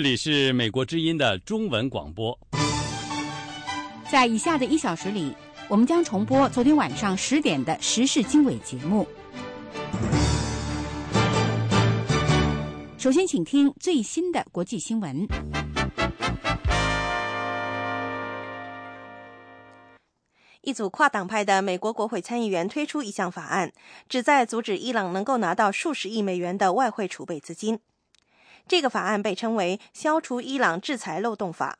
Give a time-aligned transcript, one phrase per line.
[0.00, 2.38] 这里是美国之音的中文广播。
[4.10, 5.36] 在以下的一小时里，
[5.68, 9.06] 我们将重播昨天晚上十点的时事经纬节目。
[12.96, 15.26] 首先，请听最新的国际新闻。
[20.62, 23.70] 一组跨党派的美国国会参议员推出一项法案，
[24.08, 27.80] 旨在阻止伊朗能够拿到数十亿美元的外汇储备资金。
[28.70, 31.76] 这个法案被称为“消除伊朗制裁漏洞法”。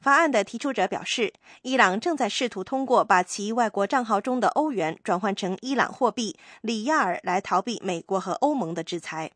[0.00, 9.30] 法案的提出者表示，伊朗正在试图通过把其外国账号中的欧元转换成伊朗货币里亚尔来逃避美国和欧盟的制裁。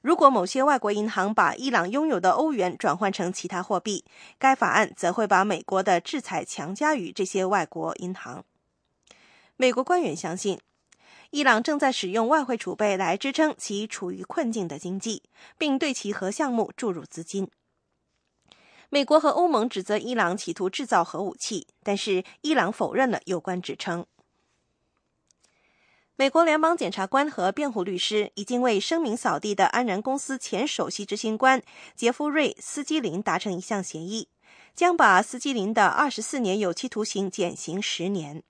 [0.00, 4.04] 如果某些外国银行把伊朗拥有的欧元转换成其他货币，
[4.40, 8.44] 该法案则会把美国的制裁强加于这些外国银行。
[9.56, 10.58] 美国官员相信。
[11.32, 15.22] 伊朗正在使用外汇储备来支撑其处于困境的经济，
[15.56, 17.48] 并对其核项目注入资金。
[18.90, 24.04] 美国和欧盟指责伊朗企图制造核武器，但是伊朗否认了有关指称。
[26.16, 31.62] 美国联邦检察官和辩护律师已经为声名扫地的安然公司前首席执行官
[31.96, 34.28] 杰夫瑞·斯基林达成一项协议，
[34.74, 38.42] 将把斯基林的二十四年有期徒刑减刑十年。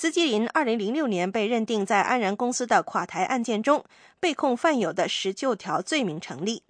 [0.00, 3.84] 斯基林2006年被认定在安然公司的垮台案件中
[4.20, 6.62] 被控犯有的十九条罪名成立，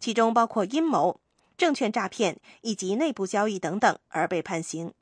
[0.00, 1.20] 其中包括阴谋、
[1.56, 4.92] 证券诈骗以及内部交易等等，而被判刑。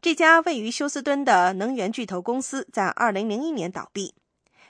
[0.00, 4.14] 这家位于休斯敦的能源巨头公司在2001年倒闭，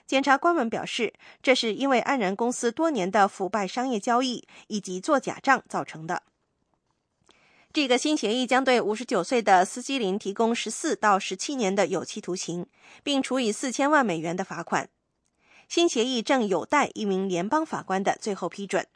[0.04, 6.24] 检察官们表示，这是因为安然公司多年的腐败商业交易以及做假账造成的。
[7.72, 12.66] 这个新协议将对五十九岁的斯基林提供十四到十七年的有期徒刑，
[13.04, 14.88] 并处以四千万美元的罚款。
[15.68, 18.88] 新协议正有待一名联邦法官的最后批准。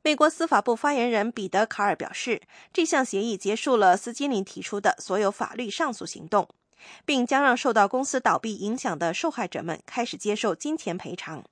[0.00, 2.40] 美国司法部发言人彼得·卡尔表示，
[2.72, 6.48] 这项协议结束了斯基林提出的所有法律上诉行动，
[7.04, 11.44] 并将让受到公司倒闭影响的受害者们开始接受金钱赔偿。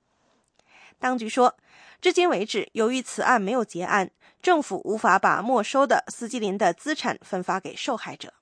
[0.97, 1.55] 当局说，
[2.01, 4.09] 至今为止，由于此案没有结案。
[4.41, 8.33] 政府无法把没收的斯基林的资产分发给受害者。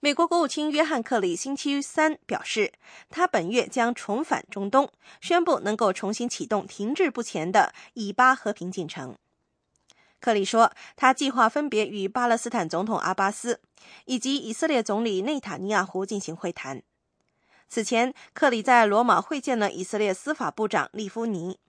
[0.00, 2.72] 美国国务卿约翰·克里星期三表示，
[3.08, 4.90] 他本月将重返中东，
[5.20, 9.16] 宣布能够重新启动停滞不前的以巴和平进程。
[10.18, 13.60] 克里说，他计划分别与巴勒斯坦总统阿巴斯
[14.06, 16.82] 以及以色列总理内塔尼亚胡进行会谈。
[17.68, 21.60] 此前，克里在罗马会见了以色列司法部长利夫尼。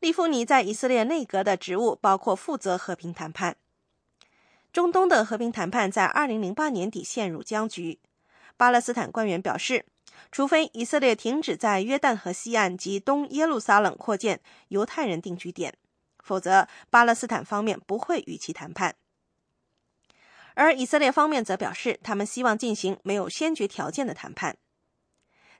[0.00, 3.56] 利夫尼在以色列内阁的职务包括负责和平谈判。
[4.72, 7.98] 中东的和平谈判在2008年底陷入僵局。
[8.58, 9.86] 巴勒斯坦官员表示，
[10.30, 15.74] 除非以色列停止在约旦河西岸及东耶路撒冷扩建犹太人定居点，
[16.18, 18.96] 否则巴勒斯坦方面不会与其谈判。
[20.54, 24.56] 而以色列方面则表示，他们希望进行没有先决条件的谈判。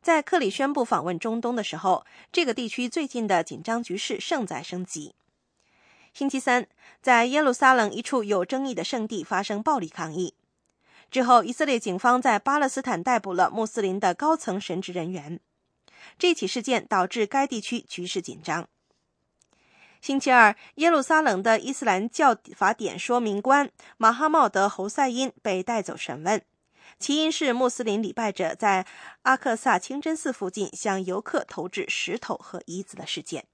[0.06, 5.17] 在克里宣布访问中东的时候，这个地区最近的紧张局势正在升级。
[6.15, 6.69] 星期三，
[7.03, 10.34] 在耶路撒冷一处有争议的圣地发生暴力抗议
[11.11, 15.41] 之后，以色列警方在巴勒斯坦逮捕了穆斯林的高层神职人员。
[16.16, 18.69] 这起事件导致该地区局势紧张。
[20.00, 26.41] 星期二，耶路撒冷的伊斯兰教法典说明官马哈茂德·侯赛因被带走审问。
[26.99, 28.87] 起因是穆斯林礼拜者在
[29.23, 33.47] 阿克萨清真寺附近向游客投掷石头和椅子的事件。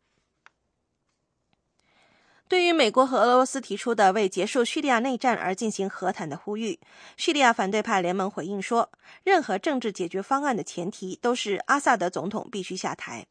[2.49, 6.79] 对于美国和俄罗斯提出的为结束叙利亚内战而进行和谈的呼吁，
[7.17, 8.93] 叙利亚反对派联盟回应说，
[9.25, 13.27] 任何政治解决方案的前提都是阿萨德总统必须下台。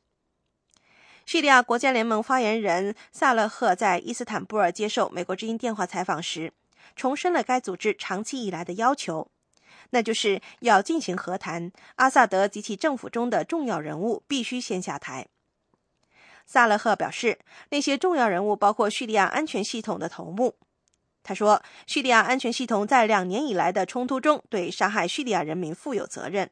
[1.26, 6.52] 叙利亚国家联盟发言人萨勒赫在伊斯坦布尔接受美国之音电话采访时，
[6.96, 9.30] 重申了该组织长期以来的要求。
[9.92, 15.28] 那就是要进行和谈，阿萨德及其政府中的重要人物必须先下台。
[16.46, 20.56] 萨勒赫表示，那些重要人物包括叙利亚安全系统的头目。
[21.24, 26.50] 他说，叙利亚安全系统在两年以来的冲突中对杀害叙利亚人民负有责任。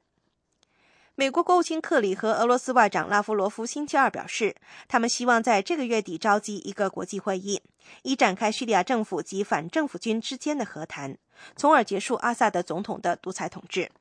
[1.19, 4.55] 美国国务卿克里和俄罗斯外长拉夫罗夫星期二表示，
[4.87, 7.61] 他们希望在这个月底召集一个国际会议，
[8.03, 11.17] 以展开叙利亚政府及反政府军之间的和谈。
[11.57, 13.91] 从而结束阿萨德总统的独裁统治。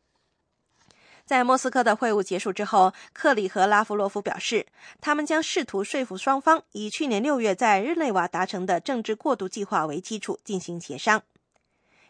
[1.27, 4.65] 在莫斯科的会晤结束之后，克里和拉夫罗夫表示，
[5.01, 11.21] 他们将试图说服双方以去年六月在日内瓦达成的政治过渡计划为基础进行协商。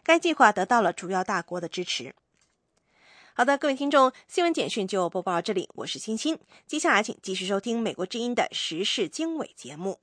[0.03, 2.13] 该计划得到了主要大国的支持。
[3.33, 6.37] 好的，各位听众，新闻简讯就播报到这里，我是欣欣。
[6.67, 9.99] 接下来请继续收听美国之音的时事经纬节目。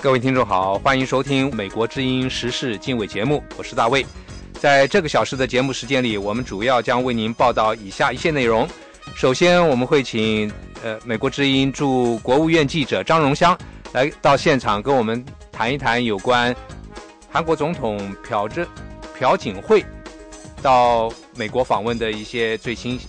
[0.00, 4.06] 各位听众好，欢迎收听美国之音时事经纬节目，我是大卫。
[4.60, 8.68] 在这个小时的节目时间里，我们主要将为您报道以下一些内容。
[9.16, 10.52] 首先，我们会请
[10.84, 13.58] 呃美国之音驻国务院记者张荣香
[13.92, 16.54] 来到现场跟我们谈一谈有关
[17.30, 18.66] 韩国总统朴正
[19.18, 19.84] 朴槿惠
[20.60, 23.00] 到美国访问的一些最新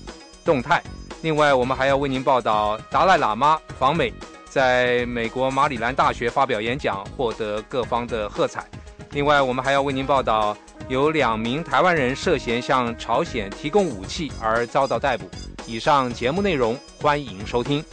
[0.46, 0.82] 动态。
[1.22, 4.14] 另外，我们还要为您报道达赖喇嘛访美。
[4.50, 8.66] 在美国马里兰大学发表演讲，获得各方的喝彩。
[9.12, 15.30] 另外，我们还要为您报道，有两名台湾人涉嫌向朝鲜提供武器而遭到逮捕。
[15.68, 17.84] 以上节目内容，欢迎收听。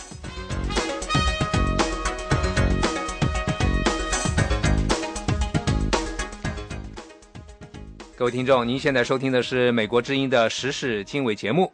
[8.19, 11.71] 各位听众，您现在收听的是美国之音的时事经纬节目。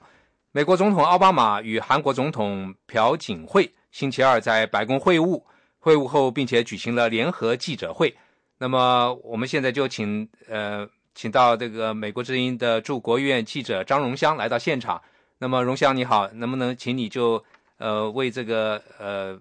[0.51, 3.73] 美国总统奥巴马与韩国总统朴槿惠。
[3.93, 5.41] 星期二在白宫会晤，
[5.79, 8.13] 会晤后并且举行了联合记者会。
[8.59, 10.85] 那么我们现在就请呃，
[11.15, 15.01] 请到这个美国之音的驻国务院记者张荣香来到现场。
[15.39, 17.45] 那么荣香你好，能不能请你就
[17.79, 19.39] 呃为这个呃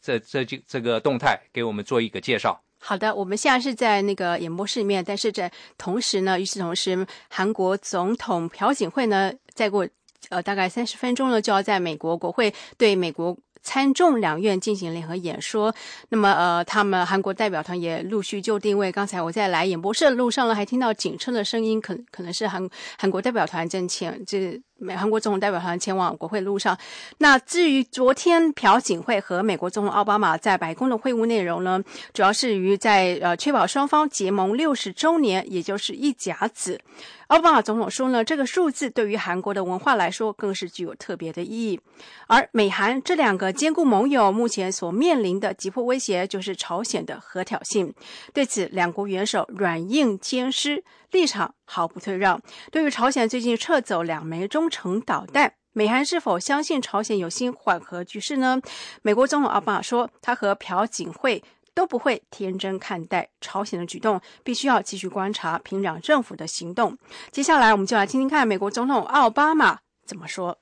[0.00, 2.60] 这这这这个动态给我们做一个介绍？
[2.84, 9.88] 好的，我们现在是在那个演播室里面，但是在同时呢，与此同时，韩国总统朴槿惠呢，再过
[10.30, 13.36] 呃大概三十分钟呢，就要在美国国会对美国。
[13.64, 15.72] 参众两院进行联合演说，
[16.08, 18.90] 那么呃，他们韩国代表团也陆续就定位。
[18.90, 22.68] 刚才我在来演播室的路上呢，还听到警车的声音，可可能是韩
[22.98, 24.60] 韩国代表团正前这。
[24.82, 26.76] 美韩国总统代表团前往国会路上。
[27.18, 31.82] 那至于昨天朴槿惠和美国总统奥巴马在白宫的会晤内容呢，
[32.12, 36.80] 主要是于在呃确保双方结盟六十周年，也就是一甲子。
[37.28, 41.80] 奥巴马总统说呢，这个数字对于韩国的文化来说更是具有特别的意义。
[42.26, 47.90] 而美韩这两个坚固盟友目前所面临的急迫威胁就是朝鲜的核挑衅。
[48.34, 50.84] 对此，两国元首软硬兼施。
[51.12, 52.42] 立场毫不退让。
[52.72, 58.60] 对于朝鲜最近撤走两枚中程导弹，美韩是否相信朝鲜有心缓和局势呢？
[59.02, 61.42] 美国总统奥巴马说，他和朴槿惠
[61.74, 66.98] 都不会天真看待朝鲜的举动，必须要继续观察平壤政府的行动。
[67.30, 70.58] 接下来，我们就来听听看美国总统奥巴马怎么说。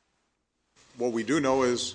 [0.97, 1.95] What we do know is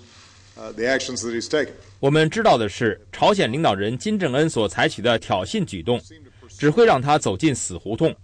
[0.54, 1.72] the actions that he's taken.
[2.00, 6.00] 我们知道的是，朝鲜领导人金正恩所采取的挑衅举动，
[6.58, 8.14] 只会让他走进死胡同。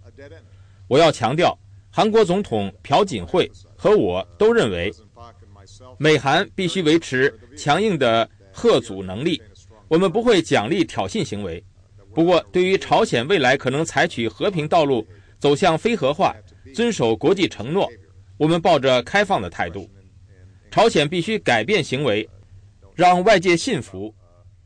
[0.87, 1.57] 我要强调，
[1.89, 4.91] 韩国总统朴槿惠和我都认为，
[5.97, 9.41] 美韩必须维持强硬的贺阻能力。
[9.87, 11.63] 我们不会奖励挑衅行为。
[12.13, 15.05] 不过，对于朝鲜未来可能采取和平道路
[15.39, 16.35] 走向非核化、
[16.73, 17.89] 遵守国际承诺，
[18.37, 19.89] 我们抱着开放的态度。
[20.69, 22.27] 朝鲜必须改变行为，
[22.95, 24.13] 让外界信服。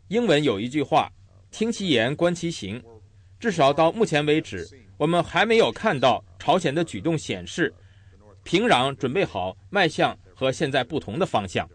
[0.07, 1.11] 英文有一句话
[1.51, 2.81] ：“听其言，观其行。”
[3.39, 4.67] 至少到目前为止。
[4.97, 7.73] 我们还没有看到朝鲜的举动显示，
[8.43, 11.69] 平壤准备好迈向和现在不同的方向。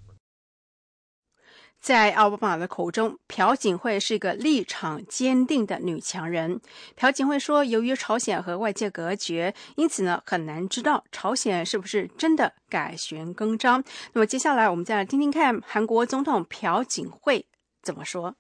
[1.80, 6.60] 在奥巴马的口中，朴槿惠是一个立场坚定的女强人。
[6.94, 13.82] 朴槿惠说：“由于朝鲜和外界隔绝，因此呢，很难知道朝鲜是不是真的改弦更张。”
[14.14, 17.46] 那么接下来，我们再来听听看韩国总统朴槿惠
[17.82, 18.36] 怎么说。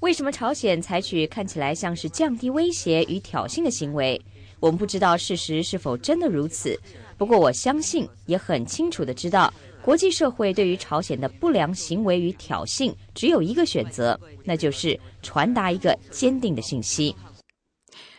[0.00, 4.20] 为什么朝鲜采取看起来像是降低威胁与挑衅的行为？
[4.60, 6.78] 我们不知道事实是否真的如此。
[7.16, 17.14] 不过我相信，也很清楚的知道，国际社会对于朝鲜的不良行为与挑衅只有一个选择，那就是传达一个坚定的信息。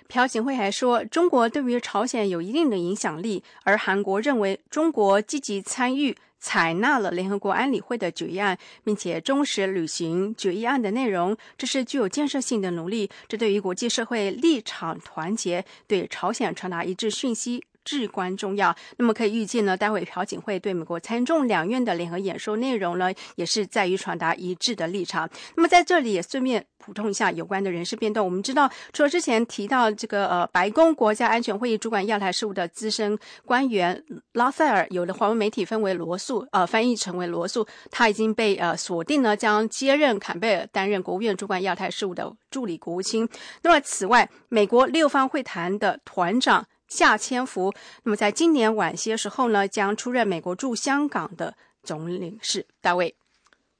[0.07, 6.15] 朴槿惠还说，中国对于朝鲜有一定的影响力，而韩国认为中国积极参与。
[6.47, 13.09] 采纳了联合国安理会的决议案，并且忠实履行决议案的内容，这是具有建设性的努力。
[13.27, 17.63] 这对于国际社会立场团结，对朝鲜传达一致讯息。
[17.85, 18.75] 至关重要。
[18.97, 25.29] 那么可以预见呢，待会朴槿惠对美国参众两院的联合演说内容呢，也是在于传达一致的立场。
[25.55, 28.25] 那么在这里也顺便补充一下有关的人事变动。
[28.25, 43.27] 我们知道，除了之前提到这个呃白宫国家安全会议主管亚太事务的资深官员拉塞尔，有的华文媒体分为罗素，呃翻译成为罗素，他已经被呃锁定呢，将接任坎贝尔担任国务院主管亚太事务的助理国务卿。
[43.61, 46.65] 那么此外，美国六方会谈的团长。
[46.95, 47.73] 夏千福，
[48.03, 52.65] 那么在今年晚些时候呢，将出任美国驻香港的总领事。
[52.79, 53.13] 大卫，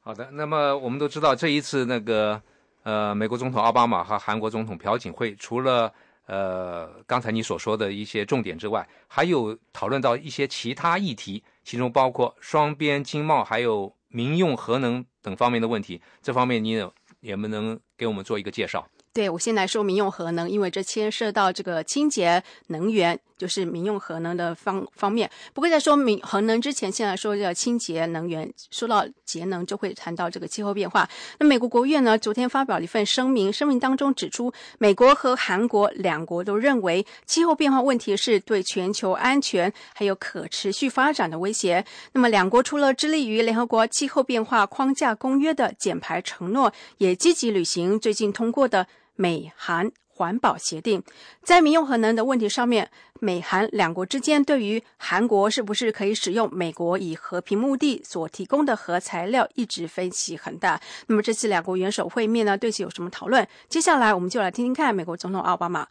[0.01, 2.41] 好的，那么我们都知道这一次那个
[2.84, 5.91] 呃，美国总统奥巴马和韩国总统朴槿惠除了
[6.27, 16.01] 呃刚才你所说的一些重点之外，还有讨论到一些其他议题，其中包括双边经贸还有民用核能等方面的问题。
[16.22, 18.86] 这方面你有能不能给我们做一个介绍？
[19.15, 25.31] 对我先来说民用核能，因为这牵涉到这个清洁能源，就是民用核能的方方面。
[25.53, 28.53] 不过在说民核能之前，先来说这个清洁能源。
[28.72, 31.07] 说到节能，就会谈到这个气候变化。
[31.39, 41.86] 那美国国务院呢，昨天发表了一份声明，声明当中指出，美国和韩国两国都认为气候变化问题是对全球安全还有可持续发展的威胁。
[42.12, 48.86] 那么两国除了致力于联合国气候变化框架公约的减排承诺，也积极履行最近通过的。
[49.15, 51.03] 美韩环保协定
[51.43, 60.79] 在民用核能的问题上面，美韩两国之间对于韩国是不是可以使用美国以和平目的所提供的核材料一直分歧很大。
[61.07, 63.45] 那么这次两国元首会面呢，对此有什么讨论？
[63.67, 65.86] 接下来我们就来听听看美国总统奥巴马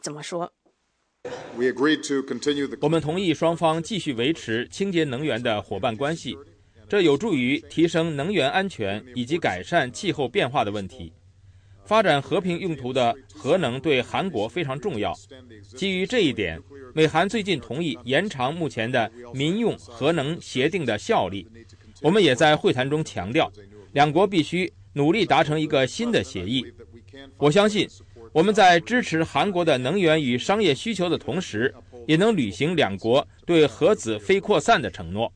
[0.00, 0.52] 怎么说。
[2.80, 6.36] 我们同意双方继续维持清洁能源的伙伴关系，
[6.88, 11.12] 这有助于提升能源安全以及改善气候变化的问题。
[11.88, 15.14] 发展和平用途的核能对韩国非常重要。
[15.74, 16.60] 基于这一点，
[16.94, 21.48] 美韩最近同意延长目前的民用核能协定的效力。
[22.02, 23.50] 我们也在会谈中强调，
[23.92, 26.62] 两国必须努力达成一个新的协议。
[27.38, 27.88] 我相信，
[28.34, 31.74] 我们在支持韩国的能源与商业需求的同时，
[32.06, 35.32] 也能履行两国对核子非扩散的承诺。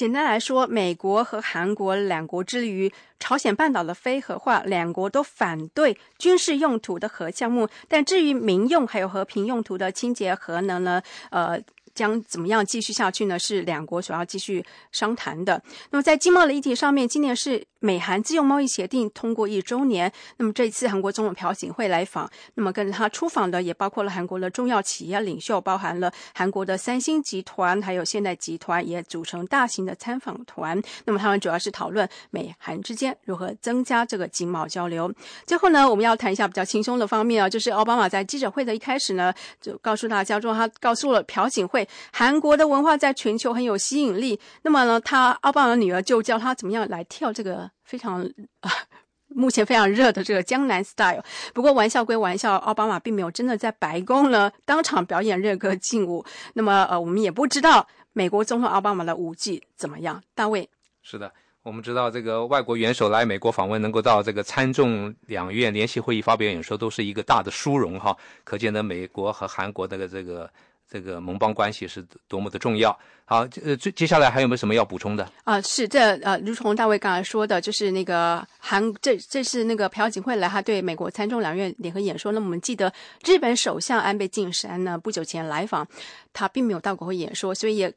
[0.00, 7.68] 简单来说，美国和韩国两国之于朝鲜半岛的非核化，两国都反对军事用途的核项目。
[7.86, 11.02] 但至于民用还有和平用途的清洁核能呢？
[11.30, 11.60] 呃。
[11.92, 13.36] 将怎么样继续下去呢？
[13.36, 15.60] 是两国所要继续商谈的。
[15.90, 20.10] 那么在经贸的议题上面，今年是美韩自由贸易协定通过一周年。
[20.36, 30.80] 那么这一次韩国总统朴槿惠来访，那么跟着他出访的也包括了韩国的重要企业领袖，包含了韩国的三星集团，还有现代集团，也组成大型的参访团。
[31.04, 35.12] 那么他们主要是讨论美韩之间如何增加这个经贸交流。
[35.46, 41.88] 最后呢，我们要谈一下比较轻松的方面啊，就是奥巴马在记者会的一开始呢，就告诉大家说，他告诉了朴槿惠。
[42.12, 44.38] 韩国的文化在全球很有吸引力。
[44.62, 48.22] 那么呢，他奥巴马的女儿就教他怎么样来跳这个非常
[48.60, 48.70] 啊，
[49.34, 51.24] 目前非常热的这个江南 style。
[51.52, 56.24] 不过玩笑归玩笑，奥巴马并没有真的在白宫呢当场表演热歌劲舞。
[56.54, 60.22] 那么呃，我们也不知道美国总统奥巴马的舞技怎么样。
[60.36, 60.70] 大卫，
[61.02, 61.32] 是的，
[61.64, 68.16] 我们知道这个外国元首来美国访问，能够到这个参众两院联席会议发表演说，都是一个大的殊荣哈。
[68.44, 70.48] 可见呢美国和韩国的这个。
[70.90, 72.98] 这个盟邦关系是多么的重要。
[73.24, 75.30] 好，呃，接接下来还有没有什么要补充的？
[75.44, 82.32] 啊，是这呃，如同大卫刚才说的，就是那个韩，这这是那个朴槿惠来，他对美国参众两院联合演说。
[82.32, 82.92] 那么我们记得，
[83.24, 85.86] 日本首相安倍晋三呢，不久前来访，
[86.32, 87.94] 他并没有到国会演说，所以也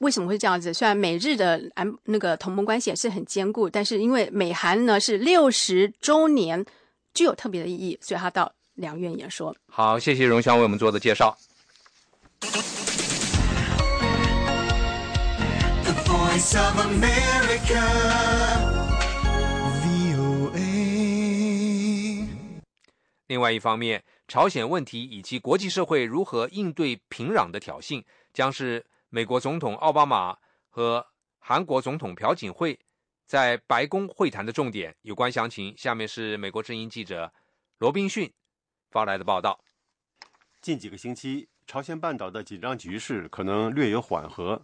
[0.00, 0.72] 为什么会这样子？
[0.72, 6.64] 虽然美日的安那个同盟关系也是很坚固，但是因为美韩呢是六十周年，
[7.12, 9.54] 具有特别的意义，所以他到两院演说。
[9.68, 11.36] 好，谢谢荣香为我们做的介绍。
[23.28, 30.36] 另外一方面，朝鲜问题以及国际社会如何应对平壤的挑衅，将是美国总统奥巴马
[30.68, 31.06] 和
[31.38, 32.78] 韩国总统朴槿惠
[33.24, 34.96] 在白宫会谈的重点。
[35.02, 37.32] 有关详情，下面是美国之音记者
[37.78, 38.32] 罗宾逊
[38.90, 39.64] 发来的报道。
[40.60, 41.51] 近几个星期。
[41.66, 44.60] 朝鲜半岛的紧张局势可能略有缓和，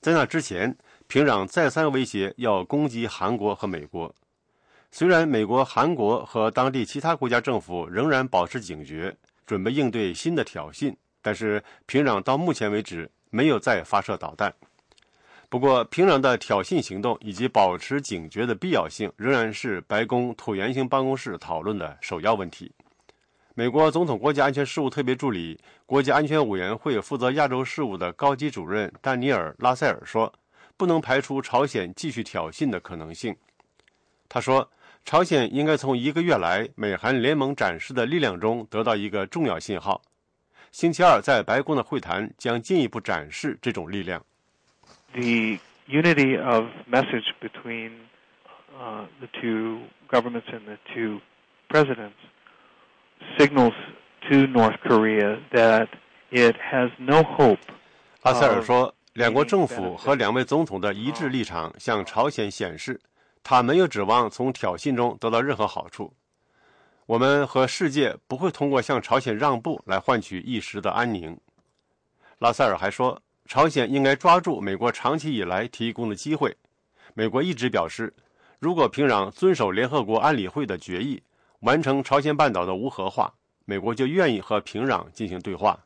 [0.00, 0.76] 在那之前，
[1.08, 4.14] 平壤再三威胁要攻击韩国和美国。
[4.92, 14.54] 虽然美国、韩国和当地其他国家政府仍然保持警觉，准备应对新的挑衅，但是平壤到目前为止没有再发射导弹。
[15.48, 22.70] 不过，平壤的挑衅行动以及保持警觉的必要性，仍然是白宫椭圆形办公室讨论的首要问题。
[23.56, 25.56] 美国总统国家安全事务特别助理、
[25.86, 30.32] 国家安全委员会负责亚洲事务的高级主任丹尼尔·拉塞尔说
[30.76, 33.36] ：“不能排除朝鲜继续挑衅的可能性。”
[34.28, 34.68] 他说
[35.06, 40.02] ：“朝鲜应该从一个月来美韩联盟展示的力量中得到一个重要信号。
[40.72, 44.20] 星期二在白宫的会谈将进一步展示这种力量。”
[45.14, 47.92] The unity of message between
[49.20, 51.20] the two governments and the two
[51.68, 52.33] presidents.
[53.38, 53.74] Signals
[54.28, 55.88] to North Korea that
[56.30, 57.58] it has no hope.
[58.22, 63.00] 阿塞尔说，两国政府和两位总统的一致立场向朝鲜显示，
[63.42, 66.14] 他没有指望从挑衅中得到任何好处。
[67.06, 71.38] 我们和世界不会通过向朝鲜让步来换取一时的安宁。
[72.38, 76.56] 拉塞尔还说，朝鲜应该抓住美国长期以来提供的机会。
[77.12, 78.14] 美国一直表示，
[78.58, 81.22] 如果平壤遵守联合国安理会的决议，
[81.63, 83.33] 完成朝鲜半岛的无核化，
[83.65, 85.79] 美国就愿意和平壤进行对话。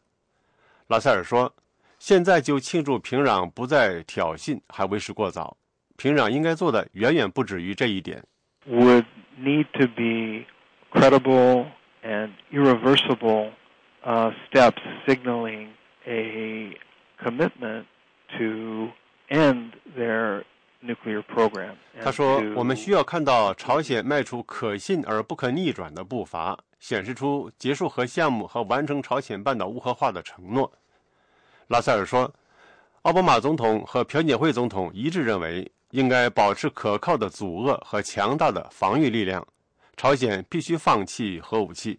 [0.87, 1.53] 拉塞尔说，
[1.97, 5.57] 现在就庆祝平壤不再挑衅还为时过早。
[5.95, 8.23] 平壤应该做的远远不止于这一点。
[8.67, 9.05] Would
[9.39, 10.45] need to be
[10.91, 11.67] credible
[12.03, 13.51] and irreversible
[14.03, 15.69] uh, steps signaling
[16.05, 16.77] a
[17.21, 17.85] commitment
[18.37, 18.89] to
[19.29, 20.43] end their
[20.82, 21.74] nuclear program.
[22.02, 30.72] 他说：“我们需要看到朝鲜迈出可信而不可逆转的步伐，显示出结束核项目和完成朝鲜半岛无核化的承诺。”
[31.68, 32.32] 拉塞尔说
[33.02, 39.42] ：“奥巴马总统和朴槿惠总统一致认为。”应该保持可靠的阻遏和强大的防御力量。
[39.96, 41.98] 朝鲜必须放弃核武器。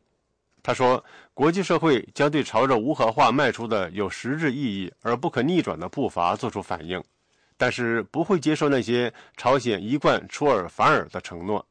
[0.62, 7.04] 他说：“国际社会将对朝着无核化迈出的有实质意义而不可逆转的步伐作出反应，
[7.60, 11.64] 但是不会接受那些朝鲜一贯出尔反尔的承诺。”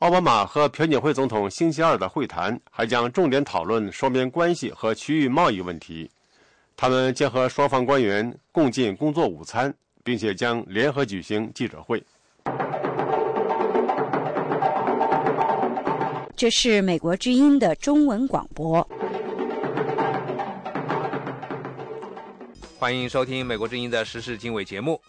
[0.00, 6.10] 奥巴马和朴槿惠总统星期二的会谈还将重点讨论双边关系和区域贸易问题。
[6.76, 9.74] 他们将和双方官员共进工作午餐。
[10.04, 12.04] 并且将联合举行记者会。
[16.36, 18.86] 这是美国之音的中文广播。
[22.84, 25.00] 欢迎收听美国之音的时事经纬节目。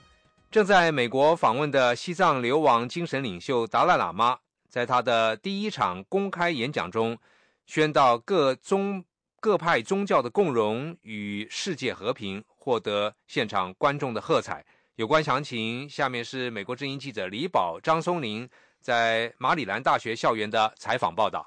[0.50, 4.38] 正在美国访问的西藏流亡精神领袖达赖喇嘛，
[4.70, 7.18] 在他的第一场公开演讲中，
[7.66, 9.04] 宣告各宗
[9.42, 14.64] 各派宗教的共荣与世界和平，获得现场观众的喝彩。
[14.96, 21.46] 有关详情，下面是美国之音记者李宝、张松林在马里兰大学校园的采访报道。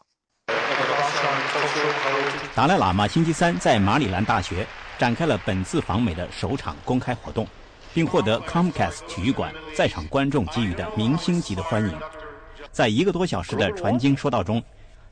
[2.55, 4.67] 达赖喇嘛星期三在马里兰大学
[4.99, 7.47] 展开了本次访美的首场公开活动，
[7.95, 11.95] 并获得 Comcast 体育馆在场观众给予的明星级的欢迎。
[12.73, 14.63] 在一个多小时的传经说道中，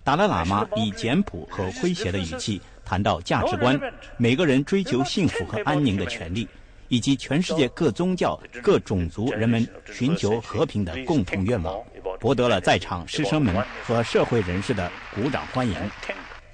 [0.03, 3.81] 达赖喇嘛以简朴和诙谐的语气谈到价值观、
[4.17, 6.49] 每个人追求幸福和安宁的权利。
[6.89, 11.77] 以及全世界各宗教、各种族人们寻求和平的共同愿望，
[12.21, 15.75] 博得了在场师生们和社会人士的鼓掌欢迎。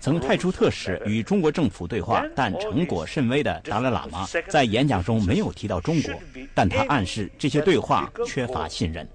[0.02, 6.12] 曾派出特使与中国政府对话但成果甚微的达赖喇嘛，在演讲中没有提到中国，
[6.52, 9.08] 但他暗示这些对话缺乏信任。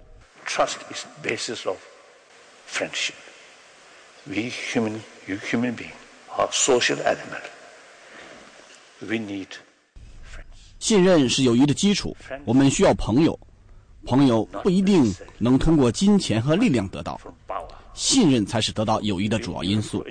[0.46, 1.76] Trust is basis of
[2.72, 3.16] friendship.
[4.24, 5.92] We human, you human being,
[6.38, 7.44] are social element.
[9.02, 9.48] We need.
[10.80, 13.38] 信任是友谊的基础，我们需要朋友。
[14.06, 17.20] 朋友不一定能通过金钱和力量得到，
[17.94, 20.06] 信任才是得到友谊的主要因素。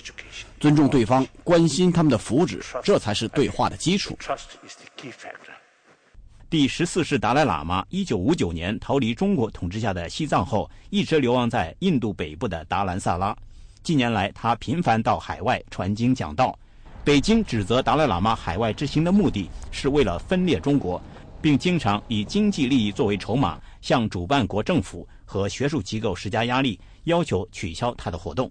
[0.66, 4.18] 尊重对方，关心他们的福祉，这才是对话的基础。
[6.50, 13.32] 第十四世达赖喇嘛一九五九年逃离中国统治下的西藏后，一直流亡在印度北部的达兰萨拉。
[13.84, 16.58] 近年来，他频繁到海外传经讲道。
[17.04, 21.00] 北京指责达赖喇嘛海外之行的目的是为了分裂中国，
[21.40, 28.50] 并经常以经济利益作为筹码，向主办国政府和学术机构施加压力，要求取消他的活动。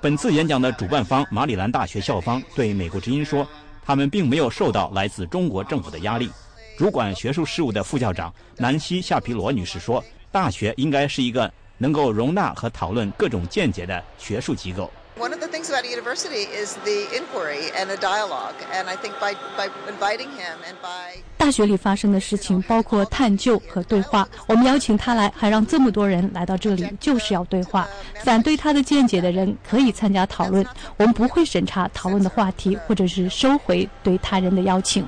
[0.00, 3.46] 本次演讲的主办方马里兰大学校方对美国之音说，
[3.84, 6.30] 他们并没有受到来自中国政府的压力。
[6.76, 14.90] 主管学术事务的副校长南希·夏皮罗女士说，大学应该是一个能够容纳和讨论各种见解的学术机构。
[15.18, 19.14] One of the things about a university is the inquiry and the dialogue, and I think
[19.18, 24.28] by by inviting him and by 大学里发生的事情包括探究和对话。
[24.46, 27.88] 我们邀请他来，还让这么多人来到这里，就是要对话。
[28.22, 30.64] 反对他的见解的人可以参加讨论，
[30.96, 35.04] 我们不会审查讨论的话题，或者是收回对他人的邀请。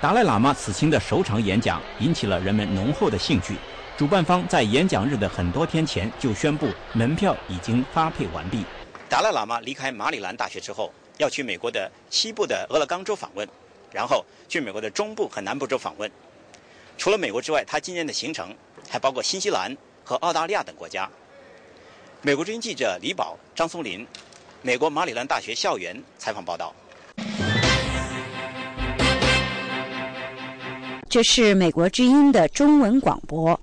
[0.00, 3.56] 达赖喇嘛此行的首场演讲引起了人们浓厚的兴趣。
[3.94, 8.64] 主办方在演讲日的很多天前就宣布，门票已经发配完毕。
[9.08, 13.46] 达赖喇嘛离开马里兰大学之后，要去美国的西部的俄勒冈州访问，
[13.92, 16.10] 然后去美国的中部和南部州访问。
[16.96, 18.56] 除了美国之外，他今年的行程
[18.88, 21.08] 还包括新西兰和澳大利亚等国家。
[22.22, 24.06] 美国之音记者李宝、张松林，
[24.62, 26.74] 美国马里兰大学校园采访报道。
[31.12, 33.60] 这是美国之音的中文广播。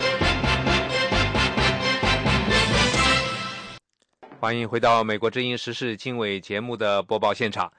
[4.39, 7.73] 欢迎回到美国之音时事经纬节目的播报现场。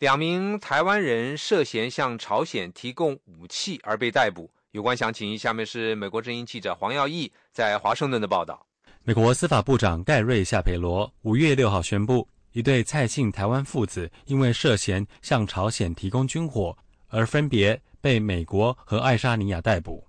[0.00, 8.66] 两名台湾人涉嫌向朝鲜提供武器而被逮捕，有关详情，下面是美国之音记者黄耀义在华盛顿的报道。
[9.02, 16.76] 美国司法部长盖瑞·夏佩罗五月六号宣布，一对蔡姓台湾父子因为涉嫌向朝鲜提供军火，
[17.08, 20.06] 而分别被美国和爱沙尼亚逮捕。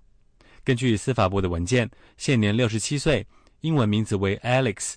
[0.64, 3.26] 根据司法部的文件，现年六十七岁、
[3.60, 4.94] 英文名字为 Alex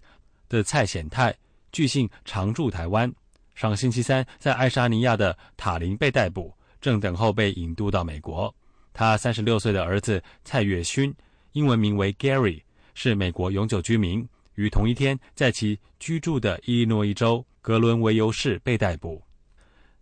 [0.49, 1.36] 的蔡显泰，
[1.71, 3.12] 据信常驻台湾。
[3.56, 8.54] 上星期三在爱沙尼亚的塔林被逮捕，正等候被引渡到美国。
[8.93, 11.13] 他三十六岁的儿子蔡月勋，
[11.54, 12.62] 英文名为 Gary。
[12.93, 19.21] 是美国永久居民，于同一天在其居住的伊利诺伊州格伦维尤市被逮捕。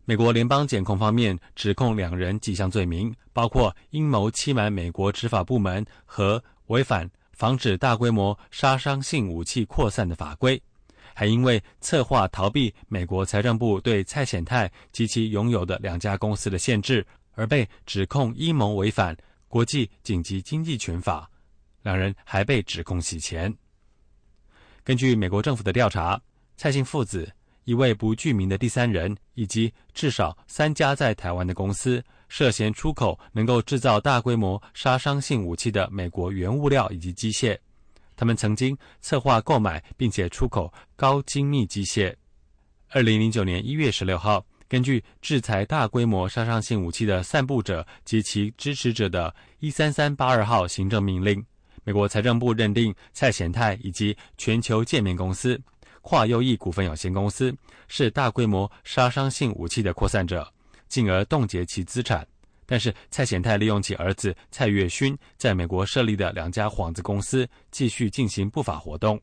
[0.09, 10.59] 美国联邦检控方面指控两人几项罪名，包括阴谋欺瞒美国执法部门和违反防止大规模杀伤性武器扩散的法规，
[11.13, 19.15] 还因为策划逃避美国财政部对蔡显泰及其拥有的两家公司的限制，而被指控阴谋违反
[19.47, 21.29] 国际紧急经济权法。
[21.83, 23.55] 两人还被指控洗钱。
[24.83, 26.19] 根据美国政府的调查，
[26.57, 27.31] 蔡姓父子、
[27.69, 37.55] 一位不具名的第三人以及至少三家在台湾的公司，涉嫌出口能够制造大规模杀伤性武器的美国原物料以及机械。
[38.15, 42.11] 他们曾经策划购买并且出口高精密机械。
[42.89, 51.45] 二零零九年一月十六号，根据制裁大规模杀伤性武器的散布者及其支持者的一三三八二号行政命令。
[51.83, 55.59] 美国财政部认定蔡显泰以及全球界面公司、
[56.01, 57.55] 跨优异股份有限公司
[57.87, 60.47] 是大规模杀伤性武器的扩散者，
[60.87, 62.27] 进而冻结其资产。
[62.65, 69.19] 但是蔡显泰利用其儿子蔡月勋在美国设立的两家幌子公司继续进行不法活动。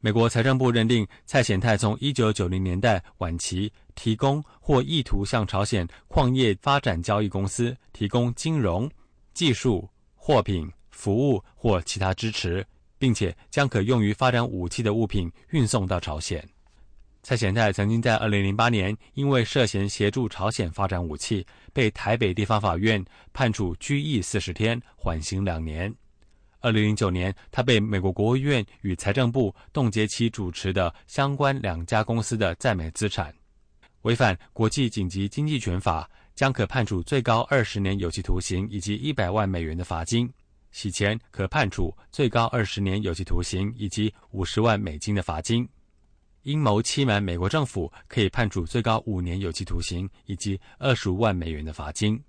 [0.00, 8.90] 美国财政部认定蔡显泰从1990年代晚期提供或意图向朝鲜矿业发展交易公司提供金融、
[9.34, 10.70] 技术、货品。
[10.94, 12.64] 服务或其他支持，
[13.02, 16.40] 并且将可用于发展武器的物品运送到朝鲜。
[17.24, 25.92] 蔡显泰曾经在2008年因为涉嫌协助朝鲜发展武器，被台北地方法院判处拘役四十天，缓刑两年。
[26.60, 33.34] 2009年，他被美国国务院与财政部冻结其主持的相关两家公司的在美资产，
[34.02, 40.32] 违反国际紧急经济权法，将可判处最高二十年有期徒刑以及一百万美元的罚金。
[40.72, 45.64] 洗钱可判处最高二十年有期徒刑以及五十万美金的罚金；
[46.42, 52.20] 阴谋欺瞒美国政府可以判处最高五年有期徒刑以及二十五万美元的罚金。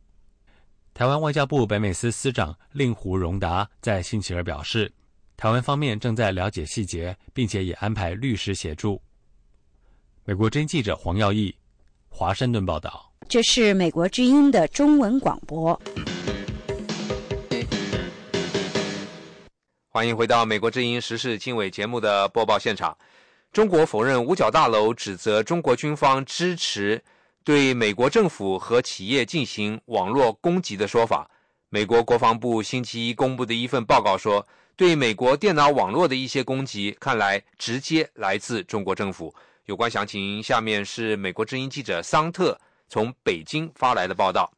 [0.93, 4.91] 台湾外交部北美司司长令狐荣达在星期二表示，
[5.35, 9.01] 台湾方面正在了解细节，并且也安排律师协助。
[10.25, 11.55] 美国真记者黄耀义，
[12.09, 13.11] 华盛顿报道。
[13.27, 15.81] 这是美国之音的中文广播。
[19.95, 22.97] 欢迎回到《美国之音时事经纬》节目的播报现场。
[23.51, 26.99] 中国否认五角大楼指责中国军方支持
[27.43, 31.29] 对美国政府和企业进行网络攻击的说法。
[31.69, 34.43] 美国国防部星期一公布的一份报告说，
[34.75, 39.31] 对美国电脑网络的一些攻击看来直接来自中国政府。
[39.65, 44.51] 有关详情，下面是美国之音记者桑特从北京发来的报道。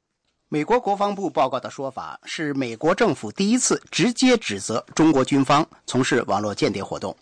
[0.47, 7.15] 美国国防部报告的说法是，美国政府第一次直接指责中国军方从事网络间谍活动。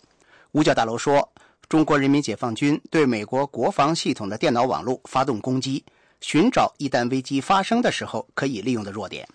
[0.52, 1.26] 五角大楼说，
[1.66, 5.82] 中国人民解放军对美国国防系统的电脑网络发动攻击，
[6.20, 9.26] 寻找一旦危机发生的时候可以利用的弱点。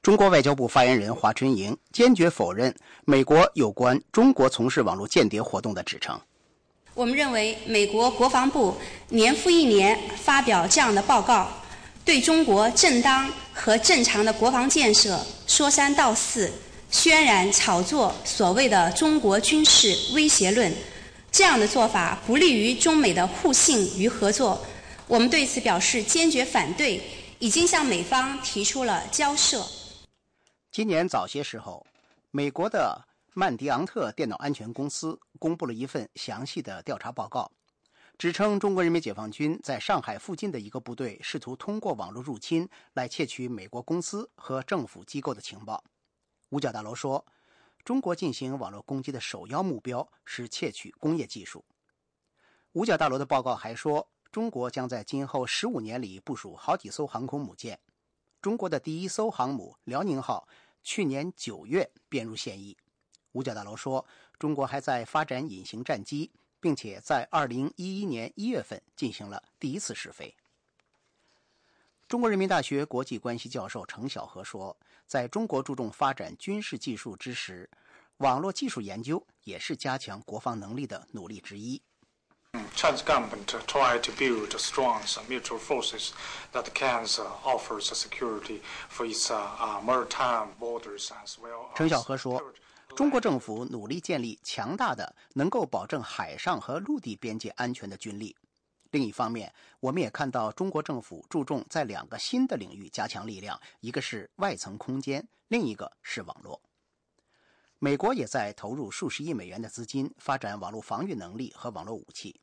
[0.00, 2.72] 中国外交部发言人华春莹坚决否认
[3.04, 6.18] 美国有关中国从事网络间谍活动的指称。
[6.94, 8.76] 我们认为，美国国防部
[9.08, 11.48] 年复一年发表这样的报告。
[12.04, 16.52] 对中国正当和正常的国防建设说三道四，
[16.90, 20.72] 渲染炒作所谓的中国军事威胁论，
[21.30, 24.60] 这样的做法不利于中美的互信与合作。
[25.06, 27.00] 我们对此表示坚决反对，
[27.38, 29.64] 已经向美方提出了交涉。
[30.72, 31.86] 今年早些时候，
[32.32, 33.00] 美国的
[33.32, 37.50] 曼迪昂特电脑安全公司公布了一份详细的调查报告。
[38.22, 45.82] 指称中国人民解放军在上海附近的一个部队试图通过网络入侵来窃取美国公司和政府机构的情报。
[46.50, 47.26] 五角大楼说，
[47.82, 51.64] 中国进行网络攻击的首要目标是窃取工业技术。
[52.74, 57.76] 五角大楼的报告还说，中国将在今后十五年里部署好几艘航空母舰。
[58.40, 60.46] 中国的第一艘航母“辽宁号”
[60.84, 62.76] 去年九月编入现役。
[63.32, 64.06] 五角大楼说，
[64.38, 66.30] 中国还在发展隐形战机。
[66.62, 70.34] 并且在二零一一年一月份进行了第一次试飞。
[72.06, 77.68] 中国人民大学国际关系教授程晓和说，在中国注重发展军事技术之时，
[78.18, 81.82] 网络技术研究也是加强国防能力的努力之一。
[82.76, 86.10] Chinese government try to build strong mutual forces
[86.52, 87.06] that can
[87.42, 89.30] offer security for its
[89.82, 91.74] maritime borders as well.
[91.74, 92.42] 程晓和说，
[92.94, 98.36] 中国政府努力建立强大的、能够保证海上和陆地边界安全的军力。
[98.90, 106.60] 另一方面，我们也看到中国政府注重在两个新的领域加强力量，一个是外层空间，另一个是网络。
[107.78, 112.38] 美国也在投入数十亿美元的资金发展网络防御能力和网络武器。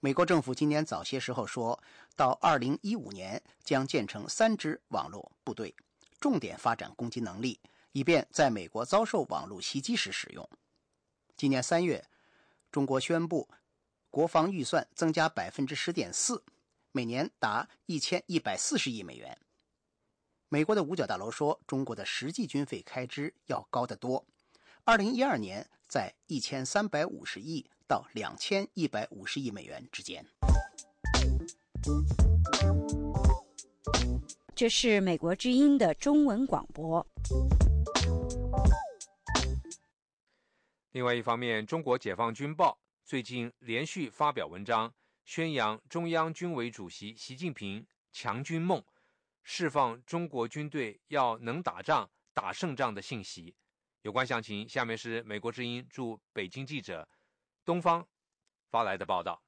[0.00, 1.80] 美国政府今年早些时候说
[2.16, 5.72] 到，二零一五年将建成三支网络部队，
[6.20, 7.60] 重点发展攻击能力，
[7.94, 10.48] 以便在美国遭受网络袭击时使用。
[11.36, 12.04] 今年三月，
[12.72, 13.48] 中国宣布
[14.10, 16.42] 国防预算增加百分之十点四，
[16.90, 19.38] 每年达一千一百四十亿美元。
[20.48, 24.26] 美国的五角大楼说，中国的实际军费开支要高得多。
[24.82, 30.26] 二零一二年在一千三百五十亿到两千一百五十亿美元之间。
[34.52, 37.06] 这是美国之音的中文广播。
[40.94, 42.70] 另外一方面，《中国解放军报》
[43.04, 48.80] 最近连续发表文章，宣扬中央军委主席习近平强军梦，
[49.42, 53.52] 释放中国军队要能打仗、打胜仗的信息。
[54.02, 57.08] 有关详情，下面是美国之音驻北京记者
[57.64, 58.06] 东方
[58.70, 59.42] 发来的报道。